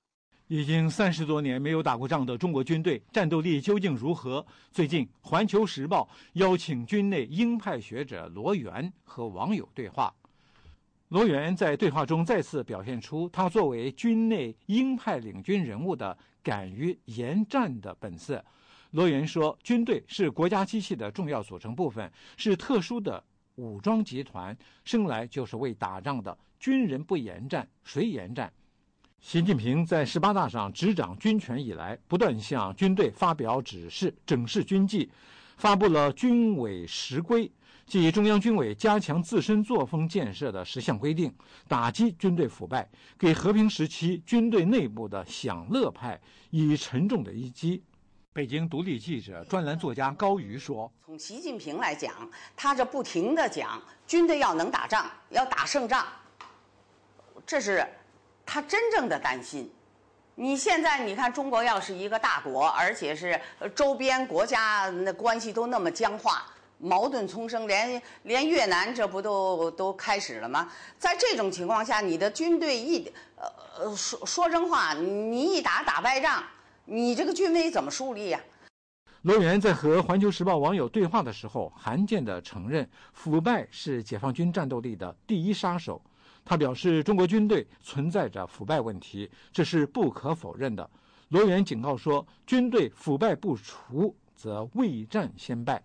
[0.49, 4.45] 已经三十多年没有打过仗的中国军队战斗力究竟如何？
[4.73, 10.13] 最近，《环球时报》邀请军内鹰派学者罗源和网友对话。
[11.09, 18.45] 罗源在对话中再次表现出他作为军内鹰派领军人物的敢于言战的本色。
[18.91, 23.23] 罗源说：“军队是国家机器的重要组成部分，是特殊的。”
[23.57, 28.53] 武装集团生来就是为打仗的，军人不言战，谁言战？
[29.19, 35.11] 习近平在十八大上执掌军权以来，不断向军队发表指示，整治军纪，
[35.57, 37.51] 发布了军委十规，
[37.87, 41.33] 即中央军委加强自身作风建设的十项规定，
[41.69, 46.21] 打击军队腐败，给和平时期军队内部的享乐派
[46.51, 47.81] 以沉重的一击。
[48.33, 52.13] 北京独立记者、专栏作家高瑜说：“从习近平来讲，
[52.57, 56.05] 他这不停的讲军队要能打仗，要打胜仗，
[57.47, 57.87] 这是
[58.45, 59.71] 他真正的担心。
[60.35, 63.41] 你现在你看，中国要是一个大国，而且是
[63.77, 66.45] 周边国家那关系都那么僵化，
[66.79, 70.71] 矛盾丛生，连连越南这不都都开始了吗？
[70.99, 73.47] 在这种情况下，你的军队一呃
[73.79, 76.43] 呃说说真话，你一打打败仗。”
[76.89, 78.41] 你这个军威怎么树立呀？
[79.23, 86.01] 罗源在和《环球时报》网友对话的时候，罕见地承认腐败是解放军战斗力的第一杀手。
[86.45, 90.89] 他表示，中国军队存在着腐败问题，这是不可否认的。
[91.31, 95.83] 罗源警告说，军队腐败不除，则未战先败。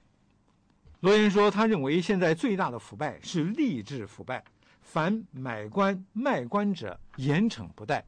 [1.02, 4.44] 罗源说，他认为现在最大的腐败是吏治腐败，
[4.82, 8.06] 凡买官卖官者，严惩不贷。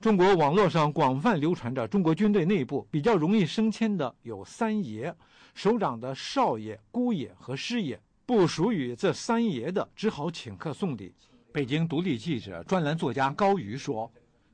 [0.00, 5.14] 中国网络上广泛流传着中国军队内部比较容易升迁的有三爷，
[5.54, 11.14] 首长的少爷、姑爷和师爷，不属于这三爷的只好请客送礼。
[11.52, 14.10] 北京独立记者、专栏作家高瑜说：“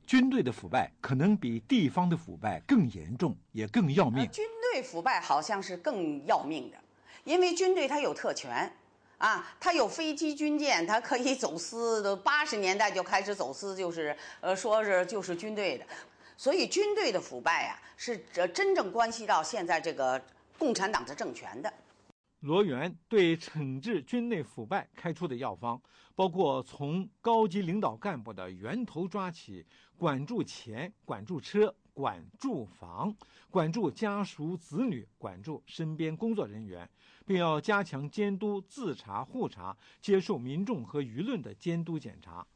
[0.06, 4.28] 军队的腐败可能比地方的腐败更严重，也更要命。
[4.30, 6.76] 军队腐败好像是更要命的，
[7.26, 8.72] 因为军队它有特权。”
[9.18, 12.02] 啊，它有飞机军舰，它可以走私。
[12.02, 15.86] 都八十年代就开始走私，就是呃，说是就是军队的，
[16.36, 20.22] 所以军队的腐败啊，是这真正关系到现在这个
[20.58, 21.72] 共产党的政权的。
[22.40, 25.80] 罗源对惩治军内腐败开出的药方，
[26.14, 29.64] 包括从高级领导干部的源头抓起，
[29.96, 31.74] 管住钱，管住车。
[31.96, 33.16] 管住房，
[33.50, 36.86] 管住家属子女，管住身边工作人员，
[37.26, 42.46] 并要加强监督、自查、互查，接受民众和舆论的监督检查。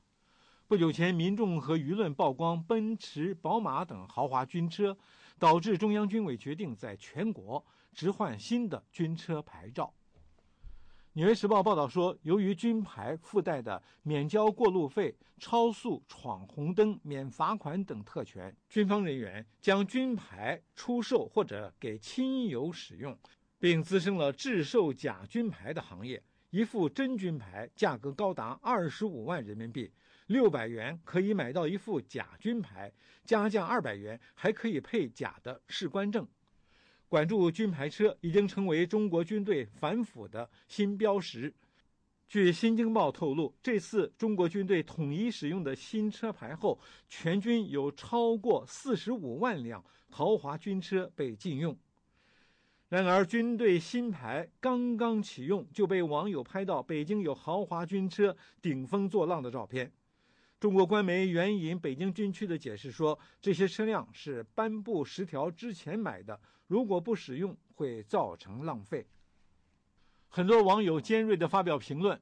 [0.69, 4.97] 不久前，民众和舆论曝光奔驰、宝马等豪华军车，
[5.37, 9.93] 导致中央军委决定在全国置换新的军车牌照。
[11.15, 23.19] 《纽约时报》报道说，由于军牌附带的免交过路费、超速、闯红灯、免罚款等特权，军方人员将军牌出售或者给亲友使用，
[23.61, 26.20] 并滋生了制售假军牌的行业。
[26.51, 29.88] 一副真军牌价格高达二十五万人民币，
[30.27, 32.92] 六百元可以买到一副假军牌，
[33.25, 36.27] 加价二百元还可以配假的士官证。
[37.09, 41.55] 管住军牌车已经成为中国军队反腐的新标识。
[42.27, 51.77] 据《新京报》透露，这次中国军队统一使用的新车牌后，全军有超过四十五万辆豪华军车被禁用。
[52.90, 59.92] 然而，军队新牌刚刚启用，就被网友拍到北京有豪华军车顶风作浪的照片。
[60.59, 69.07] 中国官媒援引北京军区的解释说，这些车辆是颁布十条之前买的，如果不使用会造成浪费。
[70.26, 72.20] 很多网友尖锐地发表评论，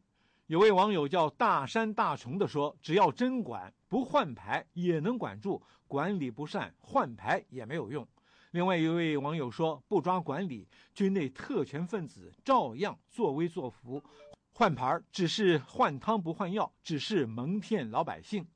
[0.48, 8.06] 有位网友叫大山大虫的说：“只要真管，不换牌也能管住；管理不善，换牌也没有用。”
[8.52, 14.02] 另外一位网友说：“不抓管理，军内特权分子照样作威作福。”
[14.54, 18.46] 换牌只是换汤不换药，只是蒙骗老百姓。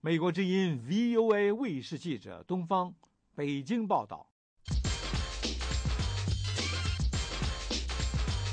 [0.00, 2.94] 美国之音 VOA 卫视记者东方
[3.34, 4.30] 北京报道。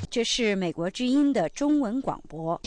[0.09, 2.59] 这是美国之音的中文广播。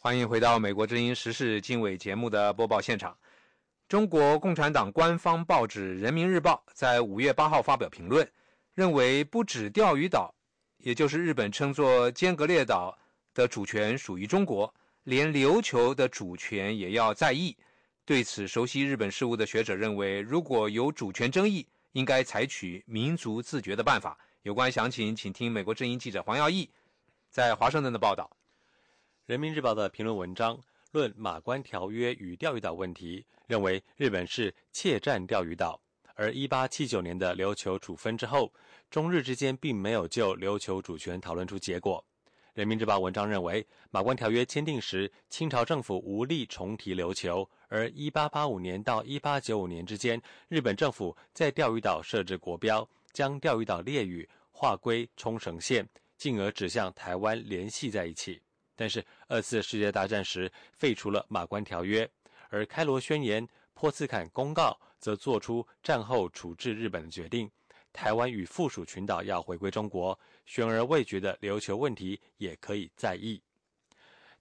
[0.00, 3.16] 欢迎回到美国之音时事经纬节目的播报现场。
[3.86, 8.28] 中国共产党官方报纸《人民日报》在五月八号发表评论。
[8.72, 10.34] 认为不止钓鱼岛，
[10.78, 12.98] 也就是日本称作尖阁列岛
[13.32, 17.56] 的主权属于中国，连琉球的主权也要在意。
[18.04, 24.18] 对此，熟悉日本事务的学者认为，如果有主权争议，应该采取民族自决的办法。
[24.42, 26.68] 有关详情，请听美国之音记者黄耀义
[27.30, 28.28] 在华盛顿的报道。
[29.26, 30.58] 《人民日报》的评论文章
[30.94, 35.80] 论《马关条约》与钓鱼岛问题，认为日本是窃占钓鱼岛。
[36.14, 38.52] 而一八七九年的琉球处分之后，
[38.88, 42.02] 中日之间并没有就琉球主权讨论出结果。
[42.52, 55.84] 人民日报文章认为，马关条约签订时，清朝政府无力重提琉球；而一八八五年到一八九五年之间，日本政府在钓鱼岛设置国标，将钓鱼岛列屿划归冲绳县，
[56.16, 58.40] 进而指向台湾联系在一起。
[58.76, 62.08] 但是二次世界大战时废除了马关条约，
[62.48, 64.78] 而开罗宣言、波茨坎公告。
[65.00, 67.50] 则做出战后处置日本的决定，
[67.92, 73.38] 台湾与附属群岛要回归中国，悬而未决的琉球问题也可以在意。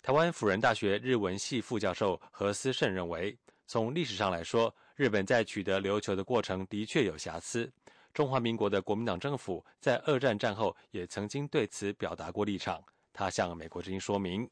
[0.02, 7.70] 台湾辅仁大学日文系副教授何思胜认为，从历史上来说，日本在取得琉球的过程的确有瑕疵。
[8.14, 12.82] 中华民国的国民党政府在二战战后也曾经对此表达过立场。
[13.14, 14.50] 他向美国之音说明。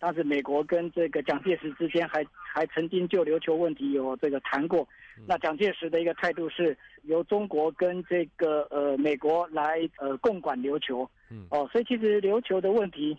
[0.00, 4.86] 当时美国跟这个蒋介石之间还还曾经就琉球问题有这个谈过，
[5.26, 13.18] 那蒋介石的一个态度是由中国跟这个呃美国来呃共管琉球，嗯哦，所以其实琉球的问题，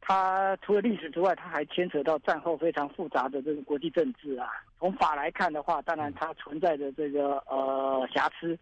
[0.00, 4.48] 它除了历史之外，它还牵扯到战后非常复杂的这个国际政治啊。
[4.78, 8.56] 从法来看的话，当然它存在着这个呃瑕疵。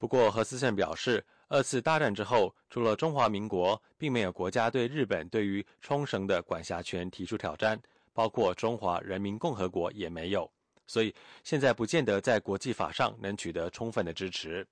[0.00, 1.24] 不过何思胜表示。
[1.52, 7.76] 二次大战之后，除了中华民国，并没有国家对日本对于冲绳的管辖权提出挑战，
[8.12, 10.48] 包括中华人民共和国也没有，
[10.86, 14.64] 所以现在不见得在国际法上能取得充分的支持。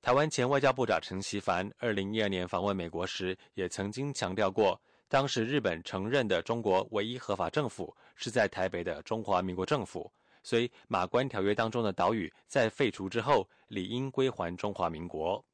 [0.00, 10.08] 台湾前外交部长陈其凡二零一二年访问美国时，也曾经强调过，当时日本承认的中国唯一合法政府是在台北的中华民国政府，
[10.42, 15.44] 所以马关条约当中的岛屿在废除之后，理应归还中华民国。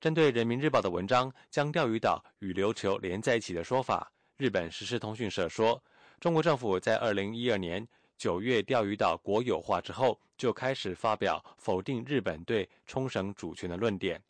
[0.00, 5.82] 针对《人民日报》的文章将钓鱼岛与琉球连在一起的说法，日本时事通讯社说，
[6.18, 7.86] 中国政府在二零一二年
[8.16, 14.22] 九月钓鱼岛国有化之后，就开始发表否定日本对冲绳主权的论点。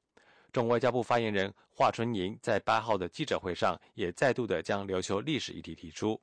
[0.52, 6.20] 中外交部发言人华春莹在八号的记者会上也再度的将琉球历史议题提出。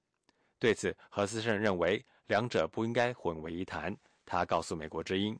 [0.60, 3.95] 对此，何思胜认为两者不应该混为一谈。
[4.25, 5.37] 他告诉美国之音：“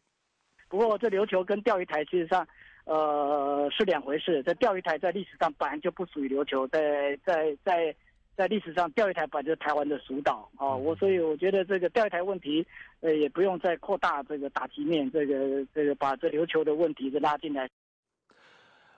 [0.67, 2.47] 不过这琉球跟钓鱼台事实上。”
[2.88, 4.41] 呃，是两回事。
[4.43, 7.93] 在钓鱼台在历史上本来就不属于琉球，在在在
[8.34, 10.73] 在历史上钓鱼台本来就是台湾的属岛啊。
[10.73, 12.65] 我所以我觉得这个钓鱼台问题，
[13.02, 17.69] 呃，也不用再扩大这个打击面，这个这个把这琉球的问题再拉进来。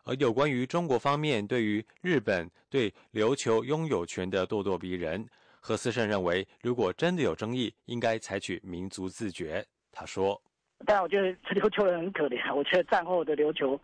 [0.04, 5.28] 而有关于中国方面对于日本对琉球拥有权的咄咄逼人，
[5.60, 9.66] 何思胜认为，如果真的有争议，应该采取民族自决。
[9.92, 10.42] 他说。
[10.86, 12.56] 但我觉得这琉球人很可怜！
[12.56, 13.78] 我觉得战后的琉球，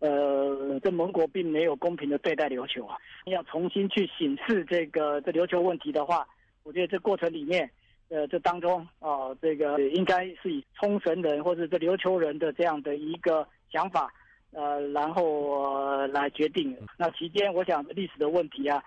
[0.00, 2.96] 呃，这盟国并没有公平的对待琉球啊。
[3.26, 6.26] 要重新去审视这个这琉球问题的话，
[6.64, 7.70] 我觉得这过程里面，
[8.08, 14.12] 呃，这当中啊，这个应该是以冲绳人或者这琉球人的这样的一个想法，
[14.50, 16.76] 呃，然后来决定。
[16.96, 18.82] 那期间，我想历史的问题啊，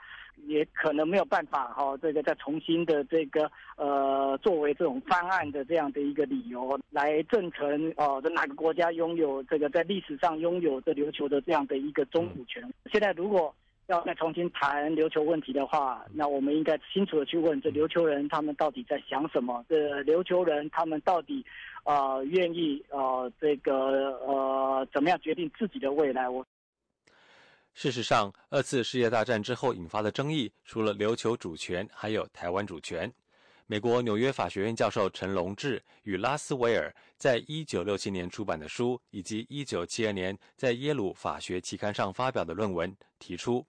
[0.46, 12.62] 也可能没有办法哈，这个再重新的这个呃作为这种方案的这样的一个理由来证成哦，这哪个国家拥有这个在历史上拥有这琉球的这样的一个中主权？
[12.92, 13.54] 现在如果
[13.88, 19.64] 要再重新谈琉球问题的话，那我们应该清楚的去问这琉球人他们到底在想什么？
[19.68, 21.46] 这琉球人他们到底
[21.84, 26.30] 呃愿意呃这个呃怎么样决定自己的未来？
[26.30, 26.46] 我
[27.74, 33.12] 事实上，二次世界大战之后引发的争议，除了琉球主权，还有台湾主权。
[33.66, 43.66] 美国纽约法学院教授陈龙志与拉斯维尔在一九六七年出版的书，以及一九七二年在耶鲁法学期刊上发表的论文提出。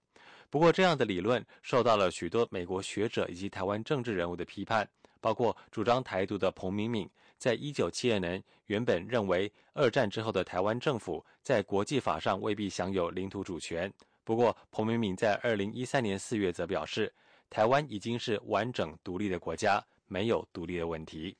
[0.50, 4.86] 不过，这样的理论受到了许多美国学者以及台湾政治人物的批判，
[5.20, 7.08] 包括主张台独的彭明敏，
[7.44, 13.92] 在一九七二年原本认为二战之后的台湾政府在国际法上未必享有领土主权。
[14.24, 17.12] 不过，彭明敏在二零一三年四月则表示，
[17.50, 21.36] 台湾已经是完整独立的国家，没有独立的问题。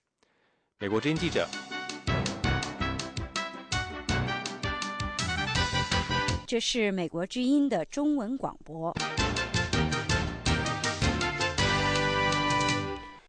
[0.78, 1.48] 美国《之音记者》。
[6.46, 8.94] 这是美国之音的中文广播。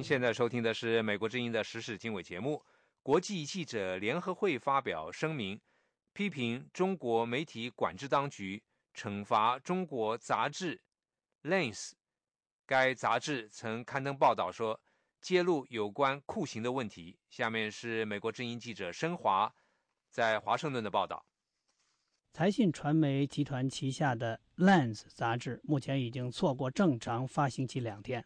[0.05, 2.63] 现在收听的是美国之音的时事经纬节目。
[3.01, 5.59] 国际记者联合会发表声明，
[6.13, 8.61] 批评中国媒体管制当局
[8.93, 10.79] 惩罚中国杂志
[11.49, 11.89] 《Lens》。
[12.67, 14.79] 该杂志曾刊登报道说，
[15.21, 17.17] 揭露有关酷刑的问题。
[17.31, 19.51] 下面是美国之音记者申华
[20.11, 21.25] 在华盛顿的报道。
[22.31, 28.23] 财信传媒集团旗下的《Lens》杂志目前已经错过正常发行期两天。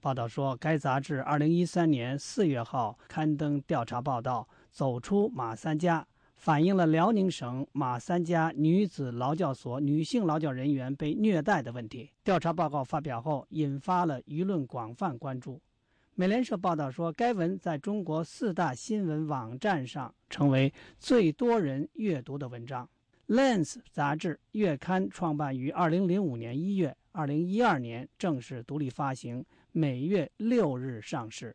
[0.00, 12.10] 报道说，该杂志2013年4月号刊登调查报道，走出马三家，反映了辽宁省马三家女子劳教所女性劳教人员被虐待的问题。
[12.22, 15.60] 调查报告发表后，引发了舆论广泛关注。
[16.14, 22.88] 美联社报道说，该文在中国四大新闻网站上成为最多人阅读的文章。
[23.34, 31.54] 《Lens》杂志月刊创办于2005年1月，2012年正式独立发行，每月六日上市。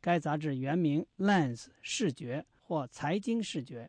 [0.00, 3.84] 该杂志原名《Lens 视觉》或《财经视觉》。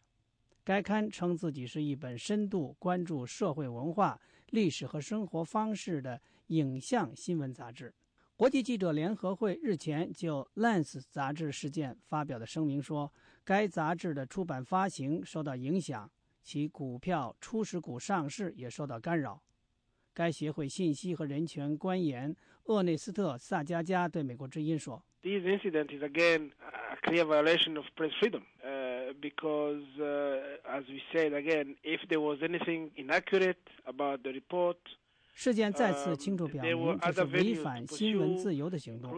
[0.64, 4.20] 该刊称自己是一本深度关注社会文化、
[4.52, 7.94] 历史和生活方式的影像新闻杂志。
[8.36, 13.12] 国际记者联合会日前就《Lens》杂志事件发表的声明说，
[13.44, 16.10] 该杂志的出版发行受到影响。
[16.42, 19.42] 其股票初始股上市也受到干扰。
[20.14, 22.36] 该协会信息和人权官员
[22.70, 28.44] 厄内斯特·萨加加对美国之音说：“This incident is again a clear violation of press freedom,
[29.20, 29.84] because,
[30.64, 34.78] as we said again, if there was anything inaccurate about the report.”
[35.34, 39.12] 事件再次清楚表明，这是违反新闻自由的行动。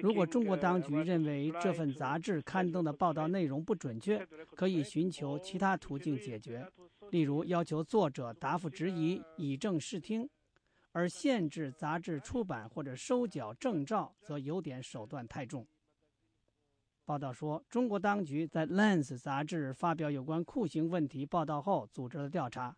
[0.00, 6.66] 如果中国当局认为这份杂志刊登的报道内容不准确，可以寻求其他途径解决，
[7.10, 10.26] 例如要求作者答复质疑，以正视听。
[10.94, 15.66] 而限制杂志出版或者收缴证照，则有点手段太重。
[17.04, 22.76] 报道说，中国当局在《Lens》杂志发表有关酷刑问题报道后，组织了调查。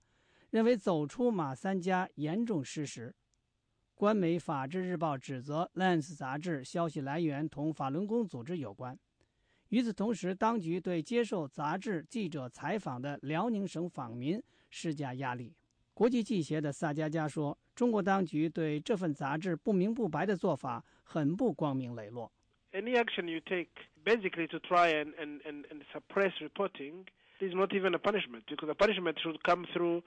[0.48, 3.14] 认为走出马三家严重失实。
[3.94, 8.98] 官媒《法制日报》指责《Lens》杂志消息来源同法轮功组织有关。
[9.68, 15.54] 与此同时，当局对接受杂志记者采访的辽宁省访民施加压力。
[15.92, 22.33] 国际记协的萨加加说：“中国当局对这份杂志不明不白的做法很不光明磊落。”
[22.72, 23.68] Any action you take,
[24.05, 27.05] basically to try and and and and suppress reporting,
[27.39, 30.03] is not even a punishment because the punishment should come through.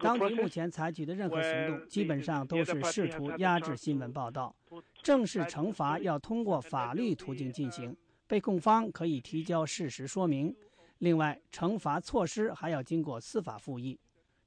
[0.00, 4.54] 当局目前采取的任何行动，基本上都是试图压制新闻报道。
[5.02, 10.54] 正式惩罚要通过法律途径进行，被控方可以提交事实说明。
[10.98, 13.98] 另外，惩罚措施还要经过司法复议。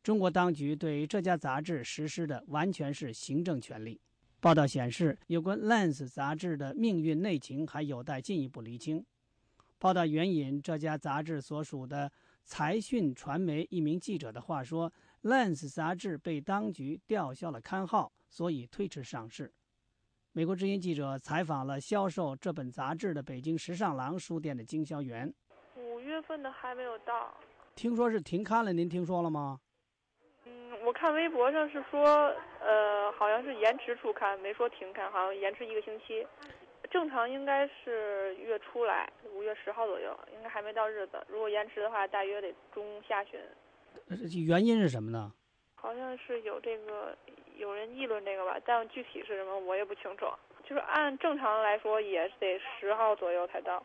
[0.08, 3.99] 中国当局对这家杂志实施的完全是行政权力。
[4.39, 9.05] 报道显示，有关《Lens》杂志的命运内情还有待进一步厘清。
[9.78, 12.10] 报道援引这家杂志所属的。
[12.45, 14.89] 财讯传媒一名记者的话说
[15.30, 19.51] ：“《Lens》杂志被当局吊销了刊号，所以推迟上市。”
[20.32, 25.34] 美国之音记者采访了销售这本杂志的北京时尚廊书店的经销员。
[25.76, 27.36] 五月份的还没有到，
[27.76, 29.60] 听说是停刊了，您听说了吗？
[30.88, 36.25] 嗯，我看微博上是说，呃，好像是延迟出刊，没说停刊，好像延迟一个星期。
[36.89, 41.21] 正常应该是月初来，五月十号左右，应该还没到日子。
[41.27, 43.38] 如果延迟的话，大约得中下旬。
[44.47, 45.33] 原因是什么呢？
[45.75, 47.13] 好像是有这个
[47.57, 50.25] 有人议论这个吧，但具体是什么我也不清楚。
[50.63, 53.83] 就是按正常来说，也得十号左右才到。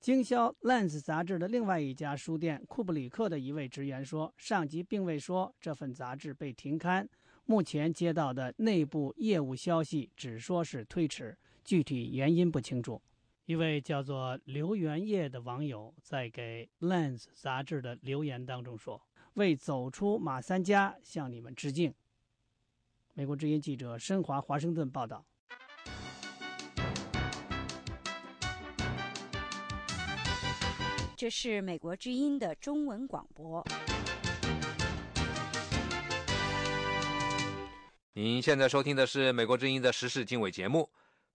[0.00, 7.08] 经销《Lens》杂志的另外一家书店库布里克的一位职员说，上级并未说这份杂志被停刊。
[7.46, 13.02] 目前接到的内部业务消息只说是推迟，具体原因不清楚。
[13.46, 19.02] 一位叫做刘元业的网友在给《Lens》杂志的留言当中说
[19.34, 21.92] ：“为走出马三家向你们致敬。”
[23.14, 25.26] 美国之音记者申华华盛顿报道。
[31.18, 33.66] 这是美国之音的中文广播。
[38.12, 40.88] 您现在收听的是美国之音的时事经纬节目。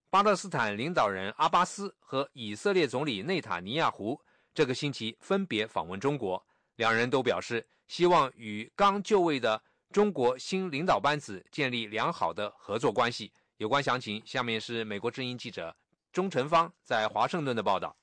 [0.10, 4.18] 巴勒斯坦领导人阿巴斯和以色列总理内塔尼亚胡
[4.54, 6.42] 这个星期分别访问中国，
[6.78, 9.62] 两人都表示希望与刚就位的
[9.92, 13.30] 中国新领导班子建立良好的合作关系。
[13.58, 15.76] 有关详情，下面是美国之音记者
[16.14, 17.94] 钟成芳在华盛顿的报道。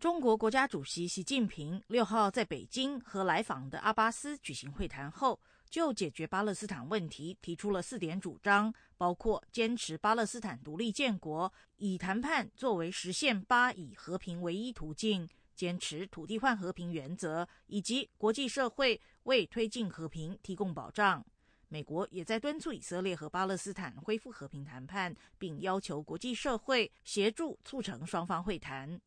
[0.00, 5.38] 中国国家主席习近平六号在北京和来访的阿巴斯举行会谈后，
[5.68, 21.22] 就解决巴勒斯坦问题提出了四点主张，包括坚持巴勒斯坦独立建国，以谈判作为实现巴以和平唯一途径，坚持土地换和平原则，以及国际社会为推进和平提供保障。
[21.68, 28.98] 美国也在敦促以色列和巴勒斯坦恢复和平谈判，并要求国际社会协助促成双方会谈。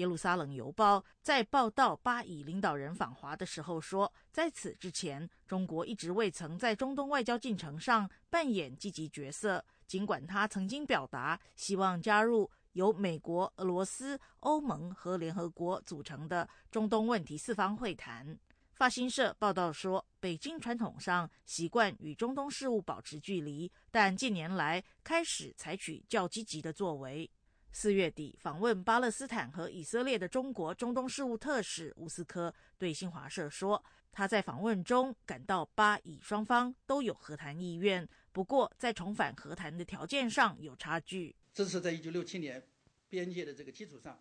[0.00, 9.62] 耶路撒冷邮报在报道巴以领导人访华的时候说，在此之前，中国一直未曾在中东外交进程上扮演积极角色。
[9.86, 18.38] 尽管他曾经表达希望加入由美国、俄罗斯、欧盟和联合国组成的中东问题四方会谈。
[18.72, 27.30] 法新社报道说，北京传统上习惯与中东事务保持距离，但近年来开始采取较积极的作为。
[27.72, 41.36] 四月底访问巴勒斯坦和以色列的中国中东事务特使乌斯科对新华社说，他在访问中感到巴以双方都有和谈意愿，不过在重返和谈的条件上有差距。
[41.54, 42.62] 这是在一九六七年
[43.08, 44.20] 边界的这个基础上，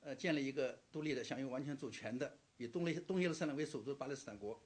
[0.00, 4.60] 呃，建立一个独立的、享有完全主权的、以东耶东耶路撒冷为首都的巴勒斯坦国，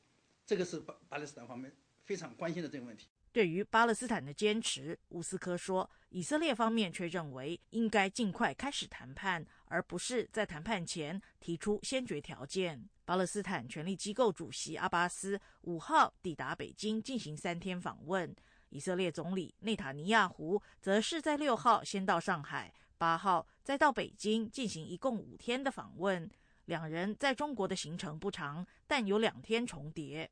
[0.46, 1.74] 这个是巴巴勒斯坦方面
[2.04, 3.08] 非常关心的这个问题。
[3.32, 12.88] 对于巴勒斯坦的坚持，乌斯科说，以色列方面却认为应该尽快开始谈判，而不是在谈判前提出先决条件。
[13.04, 18.34] 巴勒斯坦权力机构主席阿巴斯五号抵达北京进行三天访问，
[18.70, 26.28] 以色列总理内塔尼亚胡则是在六号先到上海，八号再到北京进行一共五天的访问。
[26.66, 30.30] 两人在中国的行程不长，但有两天重叠。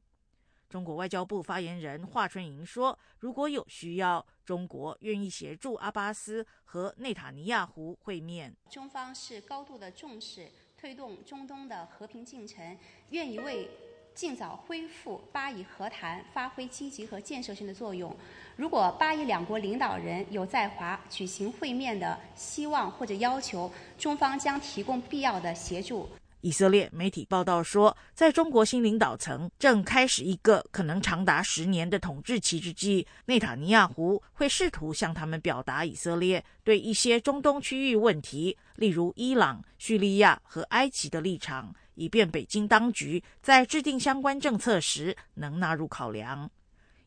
[0.68, 8.54] 中国外交部发言人华春莹说：“如果有需要，中国愿意协助阿巴斯和内塔尼亚胡会面。
[8.68, 10.46] 中方是高度的重视
[10.76, 12.76] 推动中东的和平进程，
[13.08, 13.70] 愿意为
[14.14, 18.14] 尽早恢复巴以和谈发挥积极和建设性的作用。
[18.54, 26.06] 如果巴以两国领导人有在华举行会面的希望或者要求，中方将提供必要的协助。”
[26.40, 46.48] 以色列媒体报道说，在中国新领导层正开始一个可能长达十年的统治期之际，内塔尼亚胡会试图向他们表达以色列对一些中东区域问题，例如伊朗、叙利亚和埃及的立场，以便北京当局在制定相关政策时能纳入考量。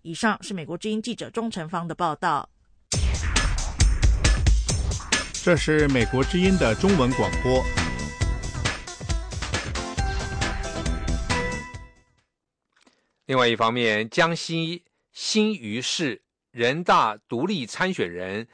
[0.02, 2.50] 以上是美国之音记者钟成芳的报道。
[5.44, 7.81] 这是美国之音的中文广播。
[13.32, 16.22] 另外一方面，江西新余市
[16.52, 18.46] 人大独立参选人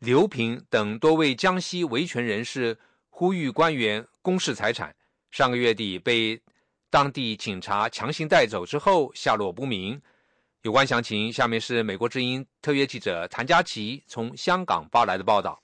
[0.00, 2.76] 刘平等多位江西维权人士
[3.08, 4.94] 呼吁官员公示财产，
[5.30, 6.38] 上个月底被
[6.90, 9.98] 当地警察强行带走之后下落不明。
[10.60, 15.58] 有关详情，下面是美国之音特约记者谭佳琪从香港发来的报道。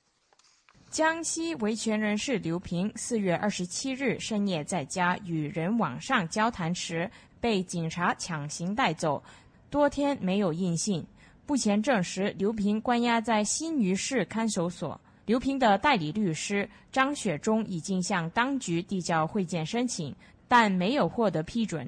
[0.88, 7.10] 江西维权人士刘平四月二十七日深夜在家与人网上交谈时。
[7.45, 9.22] 被警察强行带走，
[9.68, 11.07] 多天没有音信。
[11.47, 14.99] 目前证实，刘平关押在新余市看守所。
[15.26, 20.16] 刘平的代理律师张雪忠已经向当局递交会见申请，
[20.49, 21.86] 但没有获得批准。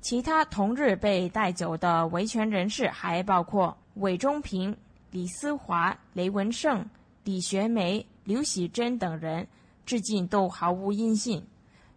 [0.00, 4.76] 其他同日被带走的维权人士还包括韦忠平、
[5.12, 6.84] 李思华、雷文胜、
[7.22, 9.46] 李学梅、刘喜珍等人，
[9.86, 11.40] 至今都毫无音信。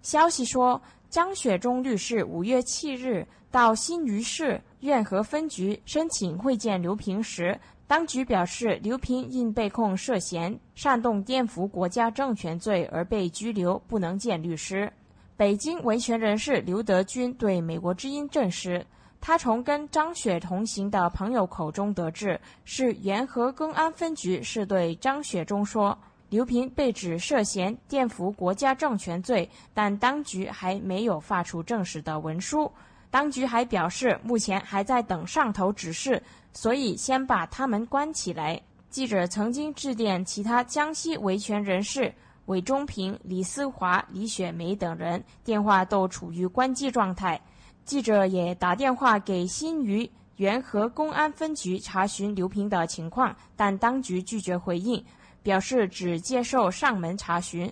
[0.03, 0.79] 消息说，
[1.15, 7.57] 张雪忠律师五月七日到新余市院河分局申请会见刘平时，
[7.87, 14.91] 当局表示刘平因被控涉嫌煽动颠覆国家政权罪而被拘留，不能见律师。
[15.37, 18.85] 北京维权人士刘德军对美国之音证实，
[19.21, 25.97] 他从跟张雪同行的朋友口中得知，是元和公安分局是对张雪忠说。
[26.35, 32.69] 刘平被指涉嫌颠覆国家政权罪，但当局还没有发出正式的文书。
[33.09, 36.21] 当局还表示，目前还在等上头指示，
[36.51, 38.61] 所以先把他们关起来。
[38.89, 42.13] 记者曾经致电其他江西维权人士
[42.47, 47.39] 韦忠平、李思华、李雪梅等人，电话都处于关机状态。
[47.85, 55.01] 记者也打电话给新余元和公安分局查询刘平的情况，但当局拒绝回应。
[55.45, 57.71] 表示只接受上门查询。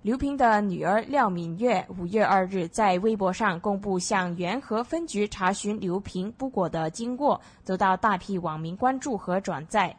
[0.00, 9.94] 刘平的女儿廖敏月五月二日在微博上公布向元和分局查询刘平不果的经过，得到大批网民关注和转载。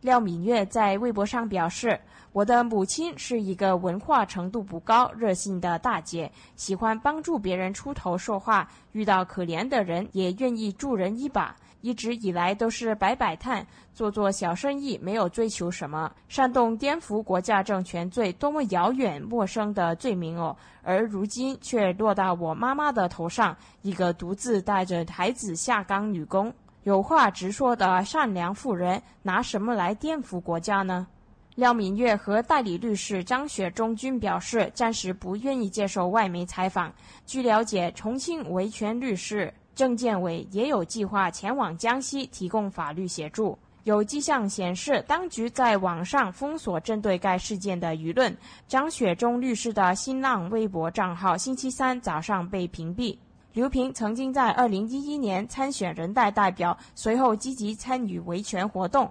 [0.00, 1.98] 廖敏月在微博上表示
[2.32, 20.56] ：“我的母亲是一个文化程度不高、热心的大姐，喜欢帮助别人出头说话，遇到可怜的人也愿意助人一把。”一直以来都是摆摆摊、做做小生意，没有追求什么煽动、颠覆国家政权罪，多么遥远陌生的罪名哦！
[20.82, 26.52] 而如今却落到我妈妈的头上，一个独自带着孩子下岗女工，
[26.82, 31.06] 有话直说的善良妇人，拿什么来颠覆国家呢？
[31.54, 36.92] 廖敏月和代理律师张雪忠均表示，暂时不愿意接受外媒采访。
[37.26, 39.52] 据了解，重庆维权律师。
[39.78, 43.56] 郑建伟也有计划前往江西提供法律协助。
[43.84, 48.36] 有迹象显示，当局在网上封锁针对该事件的舆论。
[48.66, 53.16] 张雪忠律师的新浪微博账号星期三早上被屏蔽。
[53.52, 59.08] 刘平曾经在2011年参选人大代表，随后积极参与维权活动。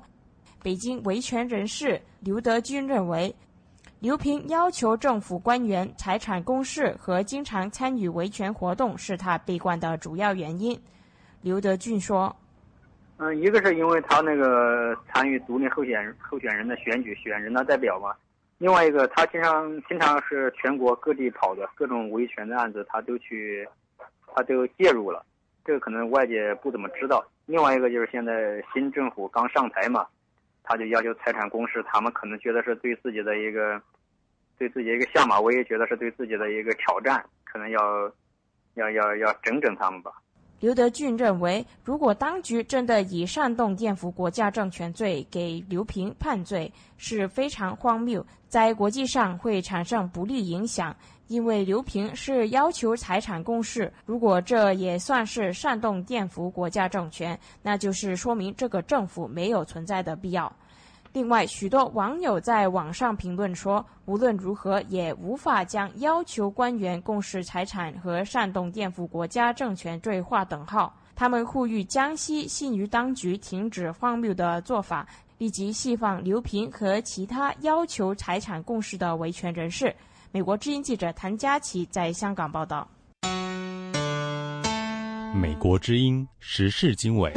[0.61, 3.33] 北京维权人士刘德军认为。
[3.99, 10.79] 刘平要求政府官员财产公示和经常参与维权活动是他被关的主要原因。
[11.41, 12.33] 刘德俊说
[13.17, 18.11] ：“嗯，一个是因为他那个参与独立候选候选人的选举，选人大代表嘛；
[18.59, 23.67] 另外一个，他经常经常是全国各地跑的，各种维权的案子他都去，
[24.35, 25.25] 他都介入了。
[25.65, 27.25] 这个可能外界不怎么知道。
[27.47, 30.05] 另外一个就是现在新政府刚上台嘛。”
[30.67, 33.81] 他就要求财产公示，他们可能觉得是对自己的一个，
[34.57, 37.79] 对自己一个下马威，觉得是对自己的一个挑战，可能要，
[38.73, 40.11] 要要要整整他们吧。
[40.59, 50.95] 刘德俊认为，如果当局真的以煽动颠覆国家政权罪给刘平判罪，是非常荒谬，在国际上会产生不利影响。
[51.27, 60.51] 因为刘平是要求财产公示，如果这也算是煽动颠覆国家政权，那就是说明这个政府没有存在的必要。
[61.13, 70.93] 另外，许多网友在网上评论说，无论如何也无法将要求官员公示财产和煽动颠覆国家政权罪划等号。
[71.15, 75.07] 他们呼吁江西信誉当局停止荒谬的做法，
[75.39, 79.95] 立即释放刘平和其他要求财产公示的维权人士。
[80.33, 82.87] 美国之音记者谭佳琪在香港报道。
[85.33, 87.31] 美国之音时事经纬。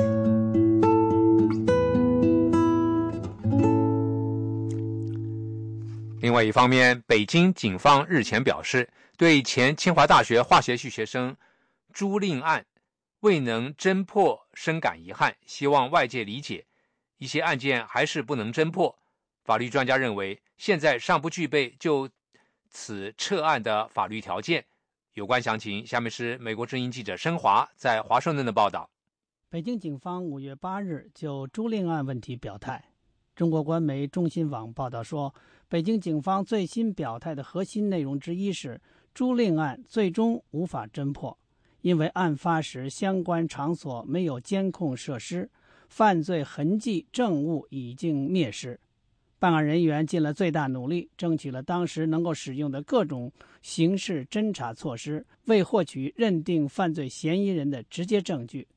[6.21, 11.37] 另外一方面，北京警方日前表示，对前清华大学化学系学生
[11.93, 12.67] 朱令案
[13.21, 16.67] 未能侦破深感遗憾，希望外界理解，
[17.19, 18.99] 一些案件还是不能侦破。
[19.45, 22.09] 法律专家认为，现在尚不具备就。
[22.71, 24.65] 此撤案的法律条件，
[25.15, 28.89] 有关详情，下面是美国之音记者申华在华盛顿的报道。
[29.49, 32.83] 北京警方五月八日就朱令案问题表态。
[33.35, 35.35] 中国官媒中新网报道说，
[35.69, 38.81] 北京警方最新表态的核心内容之一是，
[39.13, 41.37] 朱令案最终无法侦破，
[41.81, 45.51] 因为案发时相关场所没有监控设施，
[45.89, 48.79] 犯罪痕迹证物已经灭失。
[49.41, 53.33] 办案人员尽了最大努力，争取了当时能够使用的各种
[53.63, 58.69] 刑事侦查措施，为获取认定犯罪嫌疑人的直接证据。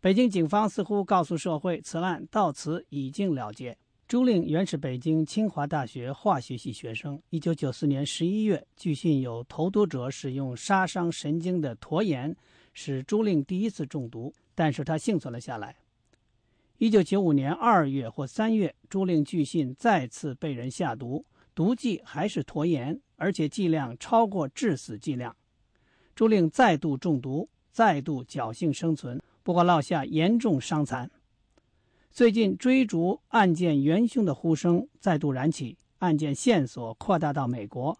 [0.00, 3.76] 北京警方似乎告诉社会，此案到此已经了结。
[4.08, 7.20] 朱令原是北京清华大学化学系学生。
[7.28, 12.34] 一九九四年十一月，据信有投毒者使用杀伤神经的驼盐，
[12.72, 15.76] 使朱令第一次中毒，但是他幸存了下来。
[16.82, 21.24] 一九九五年二月或三月，朱令巨信再次被人下毒，
[21.54, 25.36] 毒剂还是驼盐，而且剂量超过致死剂量。
[26.16, 31.08] 朱令再度中毒，再度侥幸生存，不过落下严重伤残。
[32.10, 37.96] 最近追逐案件元凶的呼声再度燃起，案件线索扩大到美国，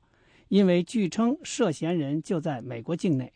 [0.49, 3.33] 因为据称涉嫌人就在美国境内。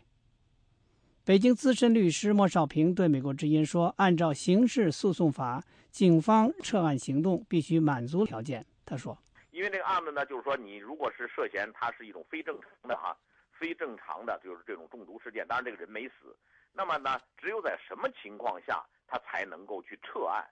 [1.26, 5.60] 北京资深律师莫少平对美国之音说：“按照刑事诉讼法，
[5.90, 9.18] 警方撤案行动必须满足条件。”他说
[9.50, 13.12] ：“因为这个案子呢，就是说你如果是涉嫌它是一种非正常的哈，
[13.50, 16.32] 非正常的就是这种中毒事件，当然这个人没死，
[16.72, 20.46] 那么呢，只有在什么情况下他才能够去撤案？”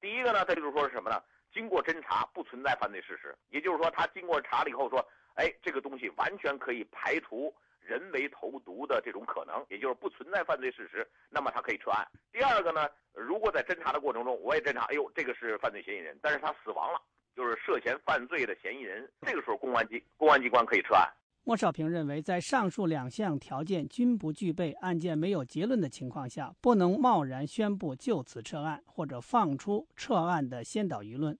[0.00, 1.20] 第一个呢，他就是说是什么呢？
[1.52, 5.04] 经过侦查不存在犯罪事实，也就是说他经过查了以后说，
[5.34, 12.06] 哎，这个东西完全可以排除人为投毒的这种可能，也就是不存在犯罪事实，那么他可以撤案。
[12.32, 17.00] 第二个呢，如果在侦查的过程中，我也侦查，哎呦，这个是犯罪嫌疑人，但是他死亡了，
[17.34, 21.08] 就是涉嫌犯罪的嫌疑人，这个时候公安机公安机关可以撤案。
[21.42, 31.36] 莫少平认为，在上述两项条件均不具备、案件没有结论的情况下，不能贸然宣布就此撤案或者放出撤案的先导舆论。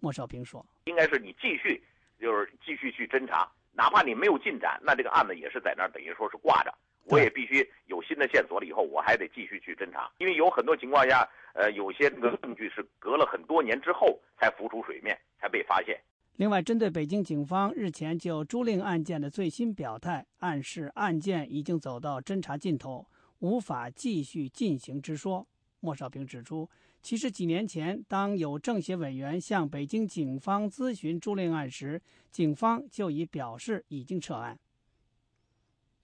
[0.00, 1.80] 莫少平说：“应该是你继续，
[2.18, 6.72] 就是继续去侦查，哪怕你没有进展，那这个案子也是在那儿，等于说是挂着。
[7.06, 16.00] 我也必须有新的线索了以后，我还得继续去侦查，因为有很多情况下，呃，有些这个证据是隔了很多年之后才浮出水面，才被发现。”
[16.36, 23.06] 另外，针对北京警方日前就朱令案件的最新表态，暗示案件已经走到侦查尽头，
[23.40, 25.46] 无法继续进行之说，
[25.80, 26.70] 莫少平指出，
[27.02, 32.00] 其实几年前，当有政协委员向北京警方咨询朱令案时，
[32.30, 34.58] 警方就已表示已经撤案。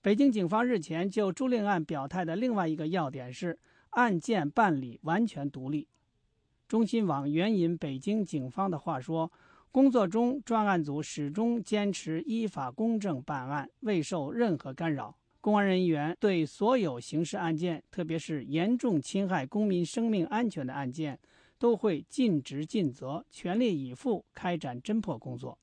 [0.01, 3.57] 北京警方日前就朱令案表态的另外一个要点是，
[3.91, 5.87] 案件办理完全独立。
[6.67, 9.31] 中新网援引北京警方的话说。
[9.71, 15.15] 工作中，专案组始终坚持依法公正办案，未受任何干扰。
[15.41, 21.19] 公安人员对所有刑事案件，特别是严重侵害公民生命安全的案件，
[21.57, 25.57] 都会尽职尽责，全力以赴开展侦破工作。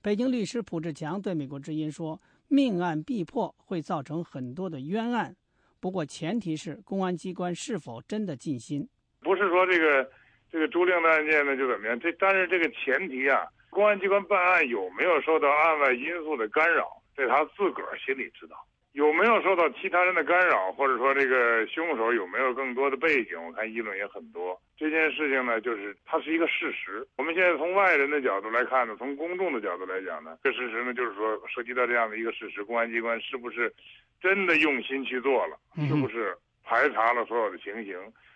[0.00, 5.36] 北京律师蒲志强对美国之音说：“命案必破会造成很多的冤案，
[5.80, 8.88] 不过前提是公安机关是否真的尽心。
[9.20, 10.10] 不是说这个。”
[10.52, 11.98] 这个朱令的案件呢，就怎么样？
[11.98, 18.56] 这但是这个前提啊，公安机关办案有没有受到案外因素的干扰，这他自个儿心里知道。
[18.92, 23.42] 有没有受到其他人的干扰，或者说这个凶手有没有更多的背景？
[23.42, 24.60] 我看议论也很多。
[24.76, 27.06] 这件事情呢，就是它是一个事实。
[27.16, 33.72] 我们现在从外人的角度来看呢，从公众的角度来讲呢，这事实呢，就是说涉及到这样的一个事实，公安机关是不是
[34.20, 35.58] 真的用心去做了？
[35.88, 37.94] 是不是排查了所有的情形？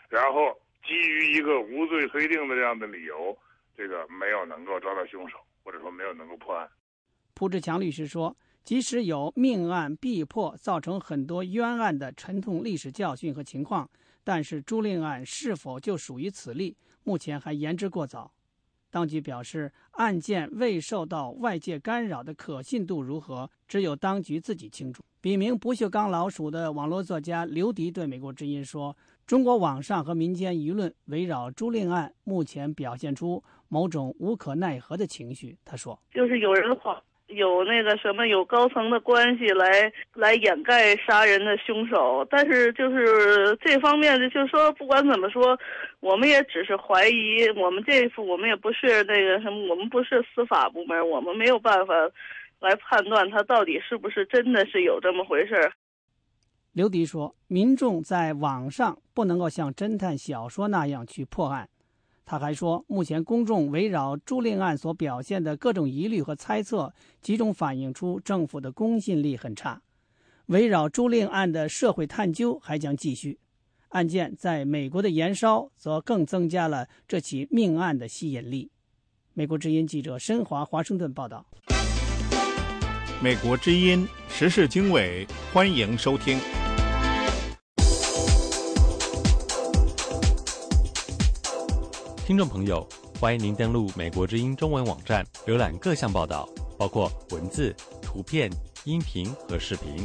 [0.09, 0.59] 然后。
[0.87, 3.37] 基于一个无罪推定的这样的理由，
[3.77, 6.69] 这个没有能够抓到凶手，或者说没有能够破案。
[7.35, 8.37] 蒲志强律师说，
[8.67, 13.89] 即使有命案必破、造成很多冤案的沉痛历史教训和情况，
[14.25, 18.33] 但是朱令案是否就属于此例，目前还言之过早。
[18.91, 25.01] 当局表示，案件未受到外界干扰的可信度如何，只有当局自己清楚。
[25.21, 28.97] 笔名“不锈钢老鼠”的网络作家刘迪对美国之音说。
[29.27, 35.57] 中国网上和民间舆论围绕朱令案，目前表现出某种无可奈何的情绪。
[35.65, 42.27] 他说：“就是有人谎，有那个什么，有高层的关系来来掩盖杀人的凶手。
[42.31, 45.59] 但是就是这方面的，就是说不管怎么说，
[46.01, 47.49] 我们也只是怀疑。
[47.57, 51.95] 我们这次我们也不是那个什么，我们不是司法部门，我们没有办法
[52.61, 55.73] 来判断他到底是不是真的是有这么回事。”
[56.73, 61.69] 刘迪说：“民众在网上不能够像侦探小说那样去破案。”
[62.29, 69.81] 他还说：“目前公众围绕朱令案所表现的各种疑虑和猜测，集中反映出政府的公信力很差。
[70.47, 73.39] 围绕朱令案的社会探究还将继续。
[73.91, 78.73] 案件在美国的延烧，则更增加了这起命案的吸引力。”
[79.33, 81.47] 美国之音记者申华华盛顿报道。
[83.23, 86.41] 美国之音时事经纬，欢迎收听。
[92.27, 92.85] 听众朋友，
[93.21, 97.73] 欢迎您登录美国之音中文网站，浏览各项报道，包括文字、
[98.03, 98.51] 图片、
[98.83, 100.05] 音频和视频。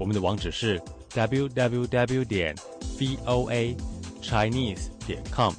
[0.00, 2.56] 我们的网址是 www 点
[2.96, 3.76] voa
[4.22, 5.52] chinese 点 com。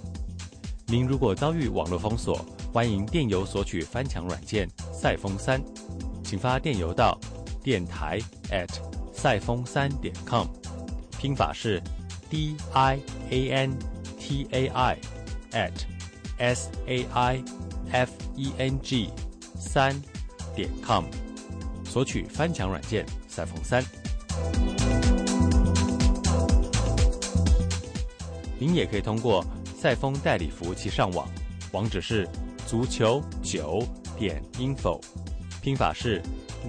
[0.87, 2.43] 您如果遭遇网络封锁，
[2.73, 5.61] 欢迎电邮索取翻墙软件赛风三，
[6.23, 7.15] 请发电邮到
[7.61, 8.67] 电台 at
[9.13, 10.47] 赛风三点 com，
[11.19, 11.79] 拼法是
[12.31, 12.99] d i
[13.29, 13.77] a n
[14.19, 14.97] t a i
[15.51, 15.71] at
[16.39, 17.43] s a i
[17.91, 19.09] f e n g
[19.57, 19.95] 三
[20.55, 21.03] 点 com，
[21.85, 23.83] 索取翻墙软件赛风三。
[28.57, 29.45] 您也可以通过
[29.77, 31.27] 赛风代理服务器上网，
[31.71, 32.27] 网址是
[32.65, 33.81] 足球九
[34.17, 34.99] 点 info，
[35.61, 36.21] 拼法是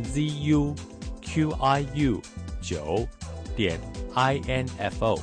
[0.04, 0.74] z u
[1.20, 2.20] q i u
[2.60, 3.06] 九
[3.56, 3.80] 点
[4.14, 5.18] i n f o。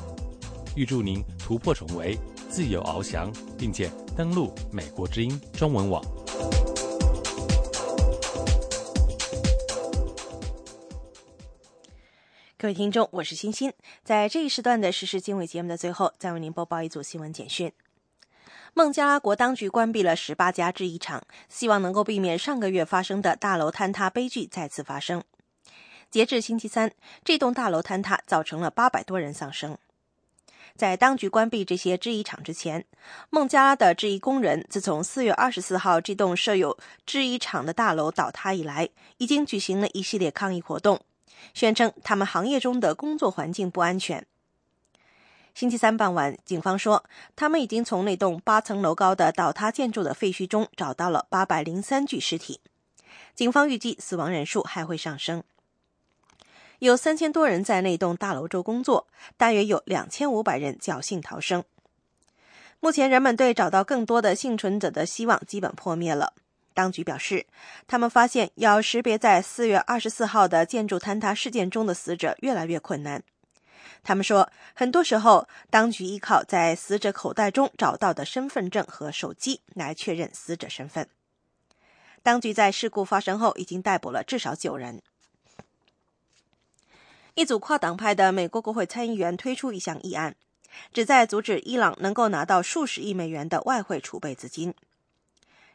[0.75, 2.17] 预祝您突破重围，
[2.49, 6.03] 自由翱翔，并且登录美国之音中文网。
[12.59, 13.71] 各位听众，我是欣欣。
[14.03, 17.71] 在这一时段的时事经纬节目的最后，再为您播报一组新闻简讯。
[18.73, 25.23] 孟加拉国当局关闭了十八家制衣厂，希望能够避免上个月发生的大楼坍塌悲剧再次发生。
[26.09, 26.91] 截至星期三，
[27.23, 29.77] 这栋大楼坍塌造成了八百多人丧生。
[30.77, 32.85] 在当局关闭这些制衣厂之前，
[33.29, 41.01] 孟加拉的制衣工人自从四月二十四号这栋设有制衣厂的大楼倒塌以来，已经举行了一系列抗议活动。
[41.53, 44.25] 宣称他们行业中的工作环境不安全。
[45.53, 47.03] 星期三傍晚，警方说，
[47.35, 52.61] 他们已经从那栋八层楼高的倒塌建筑的废墟中找到了八百零三具尸体。
[53.33, 55.43] 警方预计死亡人数还会上升。
[56.79, 61.63] 有三千多人在那栋大楼中工作，大约有两千五百人侥幸逃生。
[62.79, 66.33] 目前，人们对找到更多的幸存者的希望基本破灭了。
[66.75, 67.47] 当局表示，
[67.87, 73.23] 他们发现要识别在四月二十四号的建筑坍塌事件中的死者越来越困难。
[74.03, 81.09] 他们说，很多时候，当局依靠在死者口袋中找到的身份证和手机来确认死者身份。
[82.21, 85.01] 当局在事故发生后已经逮捕了至少九人。
[87.37, 90.35] 一组跨党派的美国国会参议员推出一项议案，
[90.91, 94.73] 旨在阻止伊朗能够拿到数十亿美元的外汇储备资金。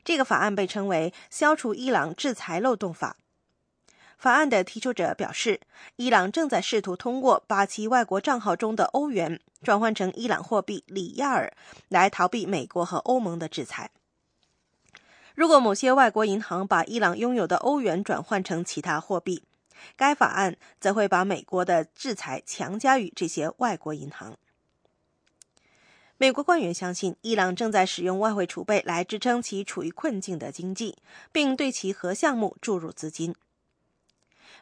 [0.05, 3.17] 这个法案被称为“消除伊朗制裁漏洞法”。
[4.19, 5.61] 法案的提出者表示，
[5.95, 11.53] 伊朗正在试图通过把其外国账号中的欧元转换成伊朗货币里亚尔，
[11.89, 13.93] 来逃避美国和欧盟的制裁。
[15.37, 19.45] 如果某些外国银行把伊朗拥有的欧元转换成其他货币，
[19.97, 24.37] 该法案则会把美国的制裁强加于这些外国银行。
[26.19, 30.97] 美国官员相信，伊朗正在使用外汇储备来支撑其处于困境的经济，
[31.33, 33.35] 并对其核项目注入资金。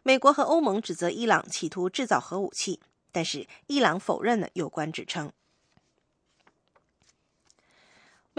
[0.03, 2.81] 美国和欧盟指责伊朗企图制造核武器，
[3.13, 5.31] 但是伊朗否认了有关指称。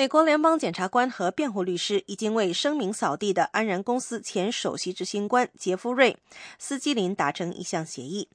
[0.02, 6.14] 美国联邦检察官和辩护律师已经为声名扫地的安然公司前首席执行官杰夫瑞·
[6.58, 8.28] 斯基林达成一项协议，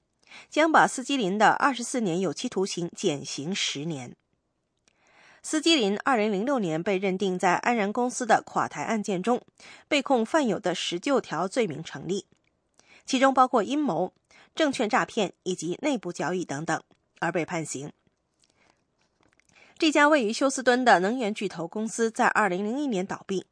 [0.48, 4.14] 将把斯基林的二十四年有期徒刑减刑十年。
[5.42, 9.42] 斯基林2006年被认定在安然公司的垮台案件中
[9.88, 12.26] 被控犯有的十九条罪名成立，
[13.04, 14.14] 其中包括阴谋、
[14.54, 16.80] 证券诈骗以及内部交易等等，
[17.18, 17.90] 而被判刑。
[19.78, 23.44] 这家位于休斯敦的能源巨头公司在2001年倒闭，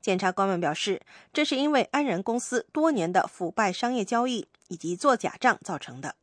[0.00, 1.02] 检察官们表示，
[1.34, 6.16] 这是因为安然公司多年的腐败商业交易以及做假账造成的。